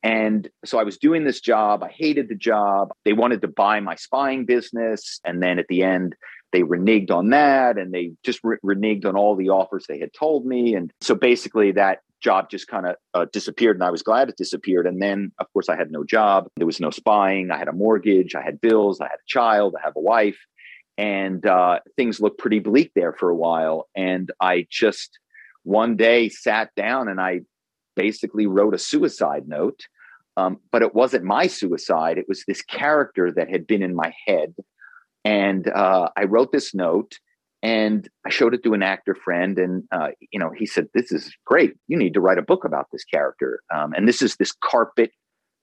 And 0.04 0.50
so 0.64 0.80
I 0.80 0.84
was 0.84 0.98
doing 0.98 1.26
this 1.26 1.42
job. 1.42 1.84
I 1.84 1.90
hated 1.90 2.30
the 2.30 2.36
job. 2.36 2.92
They 3.04 3.12
wanted 3.12 3.42
to 3.42 3.50
buy 3.50 3.82
my 3.82 3.96
spying 3.96 4.46
business. 4.46 5.20
And 5.26 5.44
then 5.44 5.60
at 5.60 5.68
the 5.68 5.84
end, 5.84 6.16
they 6.54 6.62
reneged 6.62 7.12
on 7.12 7.30
that 7.32 7.78
and 7.78 7.94
they 7.94 8.14
just 8.24 8.40
re- 8.42 8.58
reneged 8.64 9.06
on 9.06 9.18
all 9.18 9.36
the 9.36 9.50
offers 9.50 9.86
they 9.88 10.00
had 10.00 10.14
told 10.14 10.46
me. 10.46 10.74
And 10.74 10.92
so 11.02 11.14
basically, 11.14 11.74
that 11.74 12.00
job 12.22 12.50
just 12.50 12.68
kind 12.68 12.88
of 12.88 12.96
uh, 13.14 13.26
disappeared 13.32 13.76
and 13.76 13.84
I 13.84 13.92
was 13.92 14.04
glad 14.04 14.30
it 14.30 14.38
disappeared. 14.38 14.88
And 14.88 15.02
then, 15.02 15.32
of 15.40 15.52
course, 15.54 15.70
I 15.70 15.76
had 15.76 15.92
no 15.92 16.04
job. 16.04 16.48
There 16.58 16.66
was 16.66 16.80
no 16.80 16.90
spying. 16.90 17.52
I 17.52 17.58
had 17.58 17.68
a 17.68 17.74
mortgage. 17.74 18.36
I 18.36 18.42
had 18.42 18.60
bills. 18.62 19.00
I 19.00 19.06
had 19.06 19.20
a 19.20 19.28
child. 19.28 19.76
I 19.78 19.86
have 19.86 19.96
a 19.96 20.02
wife. 20.02 20.38
And 20.98 21.46
uh, 21.46 21.80
things 21.96 22.20
looked 22.20 22.40
pretty 22.40 22.60
bleak 22.60 22.92
there 22.96 23.14
for 23.14 23.30
a 23.30 23.36
while. 23.36 23.88
And 23.96 24.32
I 24.42 24.66
just 24.70 25.20
one 25.64 25.96
day 25.96 26.30
sat 26.30 26.74
down 26.76 27.08
and 27.08 27.22
I 27.22 27.42
basically 27.96 28.48
wrote 28.48 28.74
a 28.74 28.80
suicide 28.80 29.48
note. 29.48 29.82
Um, 30.38 30.60
but 30.72 30.84
it 30.84 30.94
wasn't 30.94 31.24
my 31.24 31.48
suicide. 31.48 32.18
It 32.18 32.28
was 32.28 32.44
this 32.48 32.62
character 32.62 33.32
that 33.32 33.50
had 33.50 33.66
been 33.66 33.82
in 33.82 33.96
my 33.96 34.14
head. 34.26 34.54
And 35.26 35.68
uh, 35.68 36.10
I 36.16 36.26
wrote 36.26 36.52
this 36.52 36.74
note 36.76 37.18
and 37.64 38.08
I 38.26 38.30
showed 38.30 38.54
it 38.54 38.64
to 38.64 38.74
an 38.74 38.84
actor 38.84 39.16
friend, 39.16 39.58
and 39.58 39.84
uh, 39.92 40.10
you 40.32 40.40
know, 40.40 40.52
he 40.56 40.66
said, 40.66 40.88
"This 40.94 41.12
is 41.12 41.34
great. 41.46 41.74
You 41.88 41.98
need 41.98 42.14
to 42.14 42.22
write 42.22 42.38
a 42.38 42.44
book 42.44 42.64
about 42.64 42.88
this 42.92 43.04
character." 43.04 43.62
Um, 43.74 43.94
and 43.94 44.08
this 44.08 44.22
is 44.22 44.36
this 44.36 44.52
carpet 44.64 45.12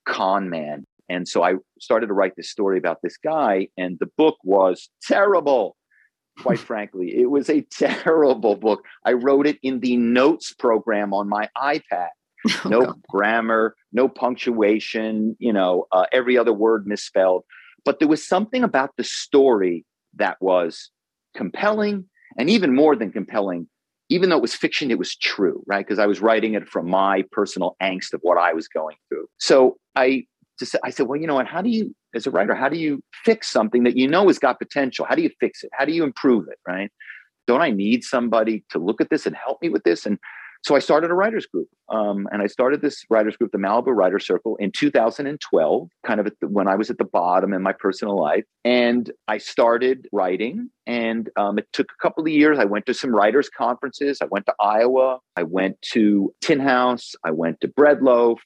con 0.05 0.49
man. 0.49 0.85
And 1.07 1.27
so 1.27 1.43
I 1.43 1.55
started 1.79 2.07
to 2.07 2.13
write 2.13 2.35
this 2.35 2.49
story 2.49 2.77
about 2.77 2.97
this 3.01 3.17
guy, 3.17 3.67
and 3.77 3.97
the 3.99 4.09
book 4.17 4.37
was 4.43 4.89
terrible. 5.03 5.77
Quite 6.41 6.59
frankly, 6.71 7.13
it 7.15 7.29
was 7.29 7.49
a 7.49 7.61
terrible 7.71 8.55
book. 8.55 8.83
I 9.05 9.13
wrote 9.13 9.47
it 9.47 9.57
in 9.63 9.79
the 9.79 9.95
notes 9.97 10.53
program 10.53 11.13
on 11.13 11.29
my 11.29 11.49
iPad. 11.57 12.09
Oh, 12.47 12.69
no 12.69 12.81
God. 12.81 13.01
grammar, 13.09 13.75
no 13.93 14.09
punctuation. 14.09 15.35
You 15.39 15.53
know, 15.53 15.85
uh, 15.91 16.05
every 16.11 16.37
other 16.37 16.53
word 16.53 16.87
misspelled. 16.87 17.43
But 17.85 17.99
there 17.99 18.07
was 18.07 18.27
something 18.27 18.63
about 18.63 18.91
the 18.97 19.03
story 19.03 19.85
that 20.15 20.37
was 20.41 20.89
compelling 21.35 22.05
and 22.37 22.49
even 22.49 22.75
more 22.75 22.95
than 22.95 23.11
compelling 23.11 23.67
even 24.09 24.29
though 24.29 24.37
it 24.37 24.41
was 24.41 24.53
fiction 24.53 24.91
it 24.91 24.99
was 24.99 25.15
true 25.15 25.63
right? 25.67 25.85
Because 25.85 25.99
i 25.99 26.05
was 26.05 26.21
writing 26.21 26.53
it 26.53 26.67
from 26.67 26.89
my 26.89 27.23
personal 27.31 27.75
angst 27.81 28.13
of 28.13 28.19
what 28.21 28.37
i 28.37 28.53
was 28.53 28.67
going 28.67 28.97
through. 29.09 29.27
So 29.37 29.77
i 29.95 30.25
just 30.59 30.75
i 30.83 30.89
said 30.89 31.07
well 31.07 31.19
you 31.19 31.27
know 31.27 31.35
what? 31.35 31.47
How 31.47 31.61
do 31.61 31.69
you 31.69 31.95
as 32.13 32.25
a 32.25 32.31
writer 32.31 32.55
how 32.55 32.69
do 32.69 32.77
you 32.77 33.03
fix 33.23 33.51
something 33.51 33.83
that 33.83 33.97
you 33.97 34.07
know 34.07 34.27
has 34.27 34.39
got 34.39 34.59
potential? 34.59 35.05
How 35.07 35.15
do 35.15 35.21
you 35.21 35.31
fix 35.39 35.63
it? 35.63 35.71
How 35.73 35.85
do 35.85 35.91
you 35.91 36.03
improve 36.03 36.47
it? 36.47 36.59
Right? 36.67 36.91
Don't 37.47 37.61
i 37.61 37.71
need 37.71 38.03
somebody 38.03 38.63
to 38.71 38.79
look 38.79 39.01
at 39.01 39.09
this 39.09 39.25
and 39.25 39.35
help 39.35 39.61
me 39.61 39.69
with 39.69 39.83
this? 39.83 40.05
And 40.05 40.17
so 40.65 40.75
I 40.75 40.79
started 40.79 41.11
a 41.11 41.13
writers 41.13 41.45
group, 41.45 41.67
um, 41.89 42.27
and 42.31 42.41
I 42.41 42.47
started 42.47 42.81
this 42.81 43.05
writers 43.11 43.37
group, 43.37 43.51
the 43.51 43.59
Malibu 43.59 43.95
Writer 43.95 44.17
Circle, 44.17 44.55
in 44.55 44.71
2012, 44.71 45.89
kind 46.03 46.19
of 46.19 46.25
the, 46.25 46.47
when 46.47 46.67
I 46.67 46.73
was 46.73 46.89
at 46.89 46.97
the 46.97 47.05
bottom 47.05 47.53
in 47.53 47.61
my 47.61 47.71
personal 47.71 48.19
life. 48.19 48.45
And 48.63 49.11
I 49.27 49.37
started 49.37 50.07
writing, 50.11 50.71
and 50.87 51.29
um, 51.37 51.59
it 51.59 51.67
took 51.71 51.91
a 51.91 52.01
couple 52.01 52.23
of 52.23 52.29
years. 52.29 52.57
I 52.57 52.65
went 52.65 52.87
to 52.87 52.95
some 52.95 53.13
writers' 53.13 53.47
conferences. 53.47 54.17
I 54.23 54.25
went 54.25 54.47
to 54.47 54.55
Iowa. 54.59 55.19
I 55.35 55.43
went 55.43 55.79
to 55.93 56.33
Tin 56.41 56.59
House. 56.59 57.13
I 57.23 57.29
went 57.29 57.61
to 57.61 57.67
Breadloaf, 57.67 58.37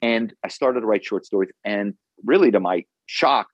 and 0.00 0.32
I 0.44 0.48
started 0.48 0.82
to 0.82 0.86
write 0.86 1.04
short 1.04 1.26
stories. 1.26 1.50
And 1.64 1.94
really, 2.24 2.52
to 2.52 2.60
my 2.60 2.84
shock, 3.06 3.48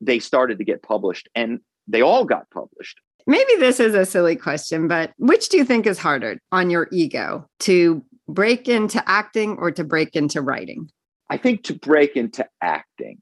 they 0.00 0.20
started 0.20 0.56
to 0.56 0.64
get 0.64 0.82
published, 0.82 1.28
and 1.34 1.60
they 1.86 2.00
all 2.00 2.24
got 2.24 2.48
published. 2.50 2.98
Maybe 3.28 3.56
this 3.58 3.78
is 3.78 3.94
a 3.94 4.06
silly 4.06 4.36
question, 4.36 4.88
but 4.88 5.12
which 5.18 5.50
do 5.50 5.58
you 5.58 5.64
think 5.64 5.86
is 5.86 5.98
harder 5.98 6.40
on 6.50 6.70
your 6.70 6.88
ego 6.90 7.46
to 7.60 8.02
break 8.26 8.68
into 8.68 9.06
acting 9.06 9.58
or 9.58 9.70
to 9.70 9.84
break 9.84 10.16
into 10.16 10.40
writing? 10.40 10.88
I 11.28 11.36
think 11.36 11.62
to 11.64 11.74
break 11.74 12.16
into 12.16 12.48
acting. 12.62 13.18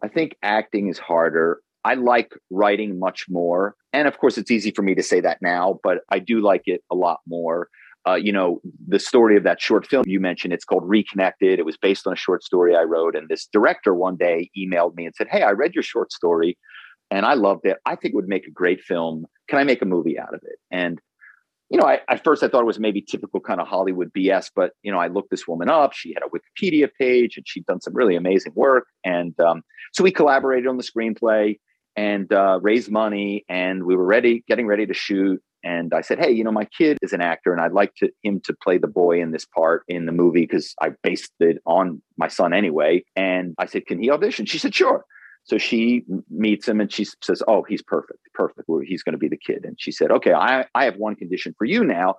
I 0.00 0.06
think 0.06 0.36
acting 0.44 0.86
is 0.86 1.00
harder. 1.00 1.60
I 1.84 1.94
like 1.94 2.32
writing 2.50 3.00
much 3.00 3.26
more. 3.28 3.74
And 3.92 4.06
of 4.06 4.16
course, 4.18 4.38
it's 4.38 4.52
easy 4.52 4.70
for 4.70 4.82
me 4.82 4.94
to 4.94 5.02
say 5.02 5.20
that 5.20 5.42
now, 5.42 5.80
but 5.82 6.02
I 6.08 6.20
do 6.20 6.40
like 6.40 6.62
it 6.66 6.84
a 6.88 6.94
lot 6.94 7.18
more. 7.26 7.68
Uh, 8.06 8.14
you 8.14 8.30
know, 8.30 8.60
the 8.86 9.00
story 9.00 9.36
of 9.36 9.42
that 9.42 9.60
short 9.60 9.88
film 9.88 10.04
you 10.06 10.20
mentioned, 10.20 10.52
it's 10.52 10.64
called 10.64 10.88
Reconnected. 10.88 11.58
It 11.58 11.64
was 11.64 11.76
based 11.76 12.06
on 12.06 12.12
a 12.12 12.16
short 12.16 12.44
story 12.44 12.76
I 12.76 12.82
wrote. 12.82 13.16
And 13.16 13.28
this 13.28 13.48
director 13.52 13.92
one 13.92 14.16
day 14.16 14.50
emailed 14.56 14.94
me 14.94 15.04
and 15.04 15.14
said, 15.16 15.26
Hey, 15.28 15.42
I 15.42 15.50
read 15.50 15.74
your 15.74 15.82
short 15.82 16.12
story 16.12 16.56
and 17.12 17.26
I 17.26 17.34
loved 17.34 17.66
it. 17.66 17.76
I 17.84 17.94
think 17.94 18.14
it 18.14 18.16
would 18.16 18.28
make 18.28 18.46
a 18.46 18.50
great 18.50 18.80
film. 18.80 19.26
Can 19.48 19.58
I 19.58 19.64
make 19.64 19.82
a 19.82 19.84
movie 19.84 20.18
out 20.18 20.34
of 20.34 20.40
it? 20.44 20.58
And 20.70 20.98
you 21.68 21.78
know, 21.78 21.86
I, 21.86 22.00
at 22.08 22.24
first 22.24 22.42
I 22.42 22.48
thought 22.48 22.62
it 22.62 22.66
was 22.66 22.78
maybe 22.78 23.00
typical 23.00 23.40
kind 23.40 23.60
of 23.60 23.66
Hollywood 23.66 24.12
BS, 24.12 24.50
but 24.54 24.72
you 24.82 24.92
know, 24.92 24.98
I 24.98 25.08
looked 25.08 25.30
this 25.30 25.46
woman 25.46 25.70
up. 25.70 25.92
She 25.92 26.14
had 26.14 26.22
a 26.22 26.28
Wikipedia 26.28 26.88
page, 26.98 27.36
and 27.36 27.46
she'd 27.48 27.64
done 27.66 27.80
some 27.80 27.94
really 27.94 28.16
amazing 28.16 28.52
work. 28.54 28.86
And 29.04 29.38
um, 29.40 29.62
so 29.92 30.04
we 30.04 30.10
collaborated 30.10 30.66
on 30.66 30.76
the 30.76 30.82
screenplay 30.82 31.58
and 31.96 32.30
uh, 32.32 32.58
raised 32.60 32.90
money, 32.90 33.44
and 33.48 33.84
we 33.84 33.94
were 33.94 34.04
ready, 34.04 34.44
getting 34.48 34.66
ready 34.66 34.86
to 34.86 34.94
shoot. 34.94 35.40
And 35.64 35.94
I 35.94 36.00
said, 36.00 36.18
"Hey, 36.18 36.30
you 36.30 36.44
know, 36.44 36.52
my 36.52 36.66
kid 36.66 36.98
is 37.02 37.12
an 37.12 37.22
actor, 37.22 37.52
and 37.52 37.60
I'd 37.60 37.72
like 37.72 37.94
to, 37.96 38.10
him 38.22 38.40
to 38.44 38.54
play 38.62 38.76
the 38.76 38.88
boy 38.88 39.20
in 39.20 39.30
this 39.30 39.46
part 39.46 39.84
in 39.88 40.06
the 40.06 40.12
movie 40.12 40.42
because 40.42 40.74
I 40.80 40.90
based 41.02 41.32
it 41.40 41.58
on 41.66 42.02
my 42.18 42.28
son 42.28 42.52
anyway." 42.52 43.04
And 43.16 43.54
I 43.58 43.66
said, 43.66 43.86
"Can 43.86 44.02
he 44.02 44.10
audition?" 44.10 44.46
She 44.46 44.58
said, 44.58 44.74
"Sure." 44.74 45.04
So 45.44 45.58
she 45.58 46.04
meets 46.30 46.68
him 46.68 46.80
and 46.80 46.92
she 46.92 47.06
says, 47.22 47.42
Oh, 47.48 47.62
he's 47.62 47.82
perfect, 47.82 48.20
perfect. 48.34 48.68
He's 48.84 49.02
going 49.02 49.14
to 49.14 49.18
be 49.18 49.28
the 49.28 49.36
kid. 49.36 49.64
And 49.64 49.76
she 49.78 49.92
said, 49.92 50.10
Okay, 50.10 50.32
I, 50.32 50.66
I 50.74 50.84
have 50.84 50.96
one 50.96 51.16
condition 51.16 51.54
for 51.58 51.64
you 51.64 51.84
now. 51.84 52.16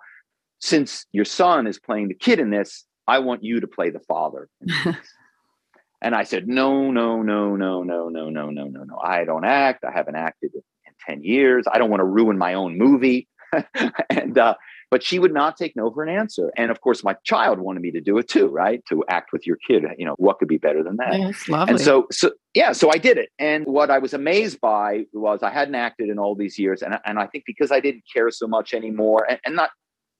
Since 0.59 1.05
your 1.11 1.25
son 1.25 1.67
is 1.67 1.79
playing 1.79 2.09
the 2.09 2.13
kid 2.13 2.39
in 2.39 2.49
this, 2.49 2.85
I 3.07 3.19
want 3.19 3.43
you 3.43 3.59
to 3.59 3.67
play 3.67 3.89
the 3.89 3.99
father. 3.99 4.49
and 6.01 6.15
I 6.15 6.23
said, 6.23 6.47
No, 6.47 6.91
no, 6.91 7.21
no, 7.21 7.55
no, 7.55 7.83
no, 7.83 8.09
no, 8.09 8.29
no, 8.29 8.49
no, 8.49 8.67
no, 8.67 8.83
no. 8.83 8.97
I 8.97 9.23
don't 9.25 9.45
act. 9.45 9.85
I 9.85 9.91
haven't 9.91 10.15
acted 10.15 10.51
in 10.53 10.61
10 11.07 11.23
years. 11.23 11.65
I 11.71 11.77
don't 11.77 11.89
want 11.89 12.01
to 12.01 12.05
ruin 12.05 12.37
my 12.37 12.53
own 12.53 12.77
movie. 12.77 13.27
and 14.09 14.37
uh, 14.37 14.55
but 14.93 15.01
she 15.01 15.17
would 15.17 15.33
not 15.33 15.57
take 15.57 15.75
no 15.75 15.89
for 15.89 16.03
an 16.03 16.09
answer. 16.15 16.53
And 16.55 16.69
of 16.69 16.81
course, 16.81 17.03
my 17.03 17.15
child 17.23 17.57
wanted 17.57 17.81
me 17.81 17.89
to 17.89 17.99
do 17.99 18.19
it 18.19 18.27
too, 18.27 18.45
right? 18.45 18.79
To 18.89 19.03
act 19.09 19.33
with 19.33 19.47
your 19.47 19.57
kid. 19.67 19.83
You 19.97 20.05
know, 20.05 20.13
what 20.19 20.37
could 20.37 20.47
be 20.47 20.59
better 20.59 20.83
than 20.83 20.97
that? 20.97 21.17
Yes, 21.17 21.49
lovely. 21.49 21.71
And 21.71 21.81
so, 21.81 22.05
so 22.11 22.29
yeah, 22.53 22.73
so 22.73 22.91
I 22.91 22.99
did 22.99 23.17
it. 23.17 23.29
And 23.39 23.65
what 23.65 23.89
I 23.89 23.97
was 23.97 24.13
amazed 24.13 24.61
by 24.61 25.05
was 25.11 25.41
I 25.41 25.49
hadn't 25.49 25.73
acted 25.73 26.09
in 26.09 26.19
all 26.19 26.35
these 26.35 26.59
years, 26.59 26.83
and 26.83 26.99
and 27.07 27.17
I 27.17 27.25
think 27.25 27.45
because 27.47 27.71
I 27.71 27.79
didn't 27.79 28.03
care 28.13 28.29
so 28.29 28.45
much 28.45 28.71
anymore, 28.71 29.25
and, 29.27 29.39
and 29.43 29.55
not 29.55 29.71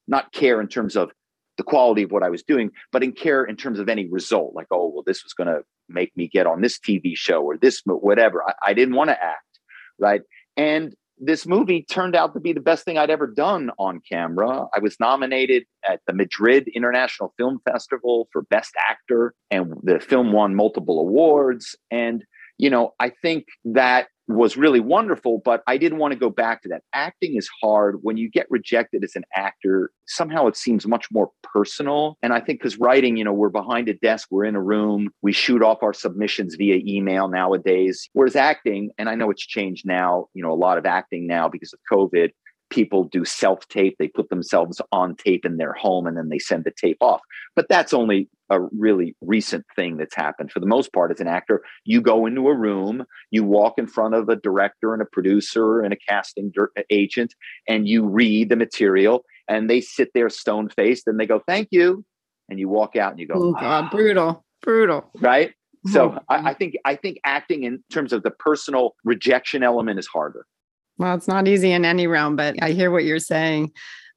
not 0.07 0.33
care 0.33 0.59
in 0.59 0.67
terms 0.67 0.95
of 0.95 1.12
the 1.57 1.63
quality 1.63 2.01
of 2.01 2.12
what 2.12 2.23
I 2.23 2.31
was 2.31 2.41
doing, 2.41 2.71
but 2.91 3.03
in 3.03 3.12
care 3.12 3.43
in 3.43 3.55
terms 3.55 3.77
of 3.77 3.89
any 3.89 4.09
result, 4.09 4.55
like, 4.55 4.65
oh, 4.71 4.88
well, 4.88 5.03
this 5.05 5.23
was 5.23 5.33
going 5.33 5.49
to 5.49 5.62
make 5.88 6.17
me 6.17 6.27
get 6.27 6.47
on 6.47 6.62
this 6.62 6.79
TV 6.79 7.12
show 7.13 7.43
or 7.43 7.57
this, 7.57 7.83
whatever. 7.86 8.43
I, 8.43 8.71
I 8.71 8.73
didn't 8.73 8.95
want 8.95 9.12
to 9.12 9.23
act, 9.23 9.59
right? 9.99 10.21
And 10.57 10.95
this 11.19 11.45
movie 11.45 11.86
turned 11.89 12.15
out 12.15 12.34
to 12.34 12.39
be 12.39 12.54
the 12.54 12.60
best 12.60 12.86
thing 12.86 12.97
I'd 12.97 13.10
ever 13.10 13.28
done 13.28 13.71
on 13.78 14.02
camera. 14.10 14.65
I 14.73 14.80
was 14.80 14.99
nominated 14.99 15.65
at 15.88 16.02
the 16.08 16.13
Madrid 16.13 16.67
International 16.76 17.34
Film 17.38 17.60
Festival 17.69 18.28
for 18.32 18.41
Best 18.43 18.73
Actor, 18.89 19.34
and 19.52 19.73
the 19.84 19.99
film 19.99 20.32
won 20.32 20.56
multiple 20.56 20.99
awards. 20.99 21.76
And, 21.91 22.23
you 22.58 22.69
know, 22.69 22.93
I 22.99 23.12
think 23.21 23.45
that 23.65 24.08
was 24.27 24.55
really 24.55 24.79
wonderful, 24.79 25.41
but 25.43 25.63
I 25.67 25.77
didn't 25.77 25.97
want 25.97 26.13
to 26.13 26.19
go 26.19 26.29
back 26.29 26.62
to 26.63 26.69
that. 26.69 26.83
Acting 26.93 27.36
is 27.36 27.49
hard. 27.62 27.99
When 28.01 28.17
you 28.17 28.29
get 28.29 28.47
rejected 28.49 29.03
as 29.03 29.15
an 29.15 29.23
actor, 29.36 29.91
somehow 30.07 30.47
it 30.47 30.55
seems 30.55 30.88
much 30.88 31.07
more 31.12 31.29
personal. 31.43 32.17
And 32.21 32.33
I 32.33 32.39
think 32.39 32.59
because 32.59 32.77
writing, 32.77 33.17
you 33.17 33.23
know, 33.23 33.33
we're 33.33 33.49
behind 33.49 33.89
a 33.89 33.93
desk, 33.95 34.29
we're 34.31 34.45
in 34.45 34.55
a 34.55 34.62
room, 34.62 35.09
we 35.21 35.33
shoot 35.33 35.62
off 35.62 35.83
our 35.83 35.93
submissions 35.93 36.55
via 36.55 36.81
email 36.86 37.27
nowadays. 37.27 38.09
Whereas 38.13 38.36
acting, 38.36 38.91
and 38.97 39.09
I 39.09 39.15
know 39.15 39.29
it's 39.29 39.45
changed 39.45 39.86
now, 39.86 40.27
you 40.33 40.43
know, 40.43 40.51
a 40.51 40.55
lot 40.55 40.77
of 40.77 40.86
acting 40.86 41.27
now 41.27 41.49
because 41.49 41.73
of 41.73 41.79
COVID, 41.91 42.31
people 42.73 43.03
do 43.03 43.23
self 43.23 43.67
tape. 43.67 43.95
They 43.99 44.07
put 44.07 44.29
themselves 44.29 44.81
on 44.91 45.15
tape 45.15 45.45
in 45.45 45.57
their 45.57 45.73
home 45.73 46.07
and 46.07 46.17
then 46.17 46.29
they 46.29 46.39
send 46.39 46.63
the 46.63 46.71
tape 46.71 46.97
off. 47.01 47.21
But 47.55 47.67
that's 47.69 47.93
only 47.93 48.29
a 48.49 48.62
really 48.62 49.15
recent 49.21 49.65
thing 49.75 49.97
that's 49.97 50.15
happened. 50.15 50.51
For 50.51 50.59
the 50.59 50.65
most 50.65 50.91
part, 50.91 51.12
as 51.12 51.19
an 51.19 51.27
actor, 51.27 51.63
you 51.86 52.01
go 52.01 52.25
into 52.25 52.47
a 52.47 52.55
room, 52.55 53.05
you 53.29 53.43
walk 53.43 53.75
in 53.77 53.88
front 53.88 54.15
of 54.15 54.27
a 54.27 54.36
director 54.36 54.93
and 54.93 55.01
a 55.01 55.05
producer 55.05 55.81
and 55.81 55.93
a 55.93 55.97
casting 56.09 56.51
agent, 56.89 57.36
and 57.67 57.88
you 57.88 58.05
read 58.05 58.49
the 58.49 58.55
material, 58.55 59.23
and 59.47 59.69
they 59.69 59.79
sit 59.79 60.09
there 60.13 60.29
stone 60.29 60.69
faced 60.69 61.07
and 61.07 61.19
they 61.19 61.27
go, 61.27 61.41
Thank 61.47 61.69
you. 61.71 62.03
And 62.49 62.59
you 62.59 62.69
walk 62.69 62.95
out 62.95 63.12
and 63.12 63.19
you 63.19 63.27
go, 63.27 63.36
Oh, 63.36 63.53
God, 63.53 63.91
brutal, 63.91 64.43
brutal. 64.62 65.09
Right. 65.19 65.53
So 65.88 66.09
mm-hmm. 66.09 66.17
I, 66.29 66.51
I 66.51 66.53
think 66.53 66.75
I 66.86 66.95
think 66.95 67.19
acting 67.25 67.63
in 67.63 67.83
terms 67.91 68.13
of 68.13 68.23
the 68.23 68.31
personal 68.31 68.95
rejection 69.03 69.63
element 69.63 69.99
is 69.99 70.07
harder. 70.07 70.45
Well, 70.97 71.15
it's 71.15 71.27
not 71.27 71.47
easy 71.47 71.71
in 71.71 71.86
any 71.86 72.08
realm, 72.08 72.36
but 72.36 72.56
I 72.62 72.71
hear 72.71 72.91
what 72.91 73.03
you're 73.03 73.19
saying. 73.19 73.71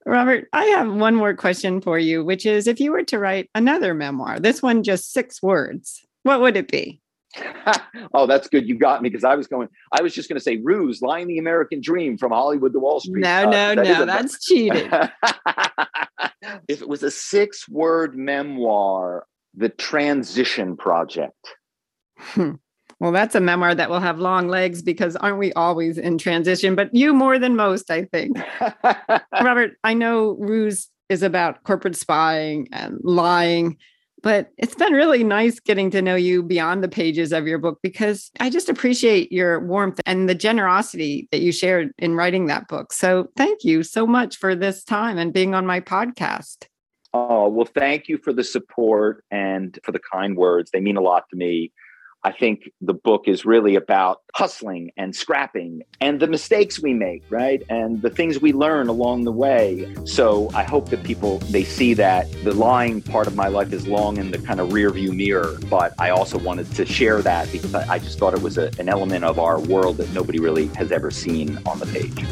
Robert, 0.04 0.48
I 0.52 0.64
have 0.66 0.92
one 0.92 1.14
more 1.14 1.34
question 1.34 1.80
for 1.80 1.98
you, 1.98 2.24
which 2.24 2.46
is 2.46 2.66
if 2.66 2.78
you 2.78 2.92
were 2.92 3.02
to 3.04 3.18
write 3.18 3.50
another 3.54 3.92
memoir, 3.92 4.38
this 4.38 4.62
one 4.62 4.84
just 4.84 5.12
six 5.12 5.42
words, 5.42 6.04
what 6.22 6.40
would 6.40 6.56
it 6.56 6.70
be? 6.70 7.00
oh, 8.14 8.26
that's 8.26 8.48
good. 8.48 8.68
You 8.68 8.78
got 8.78 9.02
me 9.02 9.08
because 9.08 9.24
I 9.24 9.34
was 9.34 9.46
going, 9.46 9.68
I 9.92 10.02
was 10.02 10.14
just 10.14 10.28
going 10.28 10.38
to 10.38 10.42
say 10.42 10.58
ruse, 10.58 11.02
lying 11.02 11.26
the 11.26 11.38
American 11.38 11.80
dream 11.80 12.16
from 12.18 12.32
Hollywood 12.32 12.72
to 12.72 12.78
Wall 12.78 13.00
Street. 13.00 13.22
No, 13.22 13.44
uh, 13.44 13.50
no, 13.50 13.74
that 13.74 13.84
no, 13.84 14.04
that's 14.04 14.44
cheating. 14.44 14.90
if 16.68 16.82
it 16.82 16.88
was 16.88 17.02
a 17.02 17.10
six 17.10 17.68
word 17.68 18.16
memoir, 18.16 19.26
The 19.54 19.68
Transition 19.68 20.76
Project. 20.76 21.34
Hmm. 22.18 22.52
Well, 22.98 23.12
that's 23.12 23.35
a 23.35 23.40
memoir 23.40 23.74
that 23.74 23.90
will 23.90 24.00
have 24.00 24.18
long 24.18 24.48
legs 24.48 24.80
because 24.80 25.16
aren't 25.16 25.38
we 25.38 25.52
always 25.52 25.98
in 25.98 26.16
transition? 26.16 26.74
But 26.74 26.94
you 26.94 27.12
more 27.12 27.38
than 27.38 27.54
most, 27.54 27.90
I 27.90 28.04
think. 28.04 28.38
Robert, 29.42 29.72
I 29.85 29.92
know 29.94 30.37
Ruse 30.38 30.88
is 31.09 31.22
about 31.22 31.62
corporate 31.64 31.96
spying 31.96 32.68
and 32.72 32.98
lying, 33.02 33.76
but 34.22 34.50
it's 34.56 34.74
been 34.74 34.94
really 34.94 35.22
nice 35.22 35.61
getting 35.61 35.90
to 35.90 36.00
know 36.00 36.14
you 36.16 36.42
beyond 36.42 36.82
the 36.82 36.88
pages 36.88 37.32
of 37.32 37.46
your 37.46 37.59
book 37.59 37.78
because 37.82 38.30
I 38.40 38.48
just 38.48 38.68
appreciate 38.68 39.30
your 39.30 39.61
warmth 39.61 40.00
and 40.06 40.28
the 40.28 40.35
generosity 40.35 41.28
that 41.32 41.42
you 41.42 41.52
shared 41.52 41.92
in 41.98 42.14
writing 42.14 42.46
that 42.46 42.66
book. 42.66 42.92
So 42.94 43.28
thank 43.37 43.62
you 43.62 43.82
so 43.82 44.06
much 44.06 44.37
for 44.37 44.54
this 44.54 44.82
time 44.82 45.18
and 45.18 45.35
being 45.35 45.54
on 45.54 45.66
my 45.66 45.80
podcast. 45.80 46.64
Oh, 47.12 47.48
well, 47.48 47.66
thank 47.66 48.09
you 48.09 48.18
for 48.18 48.32
the 48.32 48.44
support 48.44 49.22
and 49.30 49.78
for 49.85 49.92
the 49.92 50.00
kind 50.12 50.37
words. 50.37 50.70
They 50.70 50.80
mean 50.80 50.96
a 50.96 51.02
lot 51.02 51.24
to 51.30 51.37
me. 51.37 51.72
I 52.26 52.32
think 52.32 52.68
the 52.80 52.92
book 52.92 53.28
is 53.28 53.44
really 53.44 53.76
about 53.76 54.22
hustling 54.34 54.90
and 54.96 55.14
scrapping 55.14 55.82
and 56.00 56.18
the 56.18 56.26
mistakes 56.26 56.82
we 56.82 56.92
make, 56.92 57.22
right? 57.30 57.62
And 57.68 58.02
the 58.02 58.10
things 58.10 58.40
we 58.40 58.52
learn 58.52 58.88
along 58.88 59.22
the 59.22 59.30
way. 59.30 59.94
So 60.06 60.50
I 60.52 60.64
hope 60.64 60.88
that 60.88 61.04
people 61.04 61.38
they 61.38 61.62
see 61.62 61.94
that 61.94 62.28
the 62.42 62.52
lying 62.52 63.00
part 63.00 63.28
of 63.28 63.36
my 63.36 63.46
life 63.46 63.72
is 63.72 63.86
long 63.86 64.16
in 64.16 64.32
the 64.32 64.38
kind 64.38 64.58
of 64.58 64.72
rear 64.72 64.90
view 64.90 65.12
mirror, 65.12 65.56
but 65.70 65.94
I 66.00 66.10
also 66.10 66.36
wanted 66.36 66.68
to 66.74 66.84
share 66.84 67.22
that 67.22 67.52
because 67.52 67.72
I, 67.76 68.00
just 68.00 68.18
thought 68.18 68.34
it 68.34 68.42
was 68.42 68.58
a, 68.58 68.72
an 68.80 68.88
element 68.88 69.24
of 69.24 69.38
our 69.38 69.60
world 69.60 69.98
that 69.98 70.12
nobody 70.12 70.40
really 70.40 70.66
has 70.74 70.90
ever 70.90 71.12
seen 71.12 71.60
on 71.64 71.78
the 71.78 71.86
page. 71.86 72.26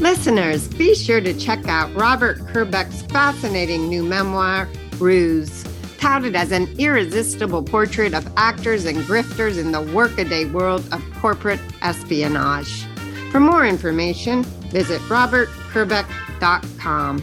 Listeners, 0.00 0.68
be 0.68 0.94
sure 0.94 1.20
to 1.20 1.34
check 1.34 1.66
out 1.66 1.92
Robert 1.96 2.38
Kerbeck's 2.46 3.02
fascinating 3.02 3.88
new 3.88 4.04
memoir, 4.04 4.68
Ruse 5.00 5.64
touted 5.98 6.34
as 6.34 6.52
an 6.52 6.68
irresistible 6.78 7.62
portrait 7.62 8.14
of 8.14 8.26
actors 8.36 8.84
and 8.84 8.98
grifters 8.98 9.58
in 9.58 9.72
the 9.72 9.80
workaday 9.80 10.44
world 10.46 10.86
of 10.92 11.02
corporate 11.20 11.60
espionage. 11.82 12.84
For 13.30 13.40
more 13.40 13.66
information, 13.66 14.44
visit 14.70 15.00
robertkerbeck.com. 15.02 17.18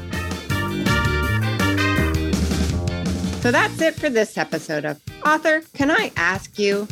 So 3.42 3.52
that's 3.52 3.82
it 3.82 3.96
for 3.96 4.10
this 4.10 4.38
episode 4.38 4.86
of 4.86 5.02
Author 5.26 5.62
Can 5.74 5.92
I 5.92 6.12
Ask 6.16 6.58
You? 6.58 6.88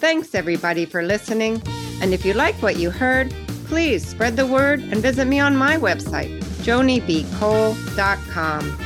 Thanks 0.00 0.34
everybody 0.34 0.84
for 0.86 1.02
listening. 1.02 1.60
And 2.00 2.14
if 2.14 2.24
you 2.24 2.34
like 2.34 2.54
what 2.62 2.76
you 2.76 2.90
heard, 2.90 3.34
please 3.66 4.06
spread 4.06 4.36
the 4.36 4.46
word 4.46 4.80
and 4.80 4.96
visit 4.96 5.26
me 5.26 5.40
on 5.40 5.56
my 5.56 5.76
website, 5.76 6.40
jonibcole.com. 6.62 8.78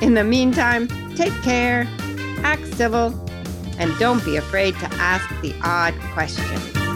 In 0.00 0.14
the 0.14 0.24
meantime, 0.24 0.88
Take 1.18 1.42
care, 1.42 1.88
act 2.44 2.64
civil, 2.74 3.12
and 3.76 3.92
don't 3.98 4.24
be 4.24 4.36
afraid 4.36 4.78
to 4.78 4.86
ask 5.00 5.28
the 5.40 5.52
odd 5.64 5.92
questions. 6.14 6.87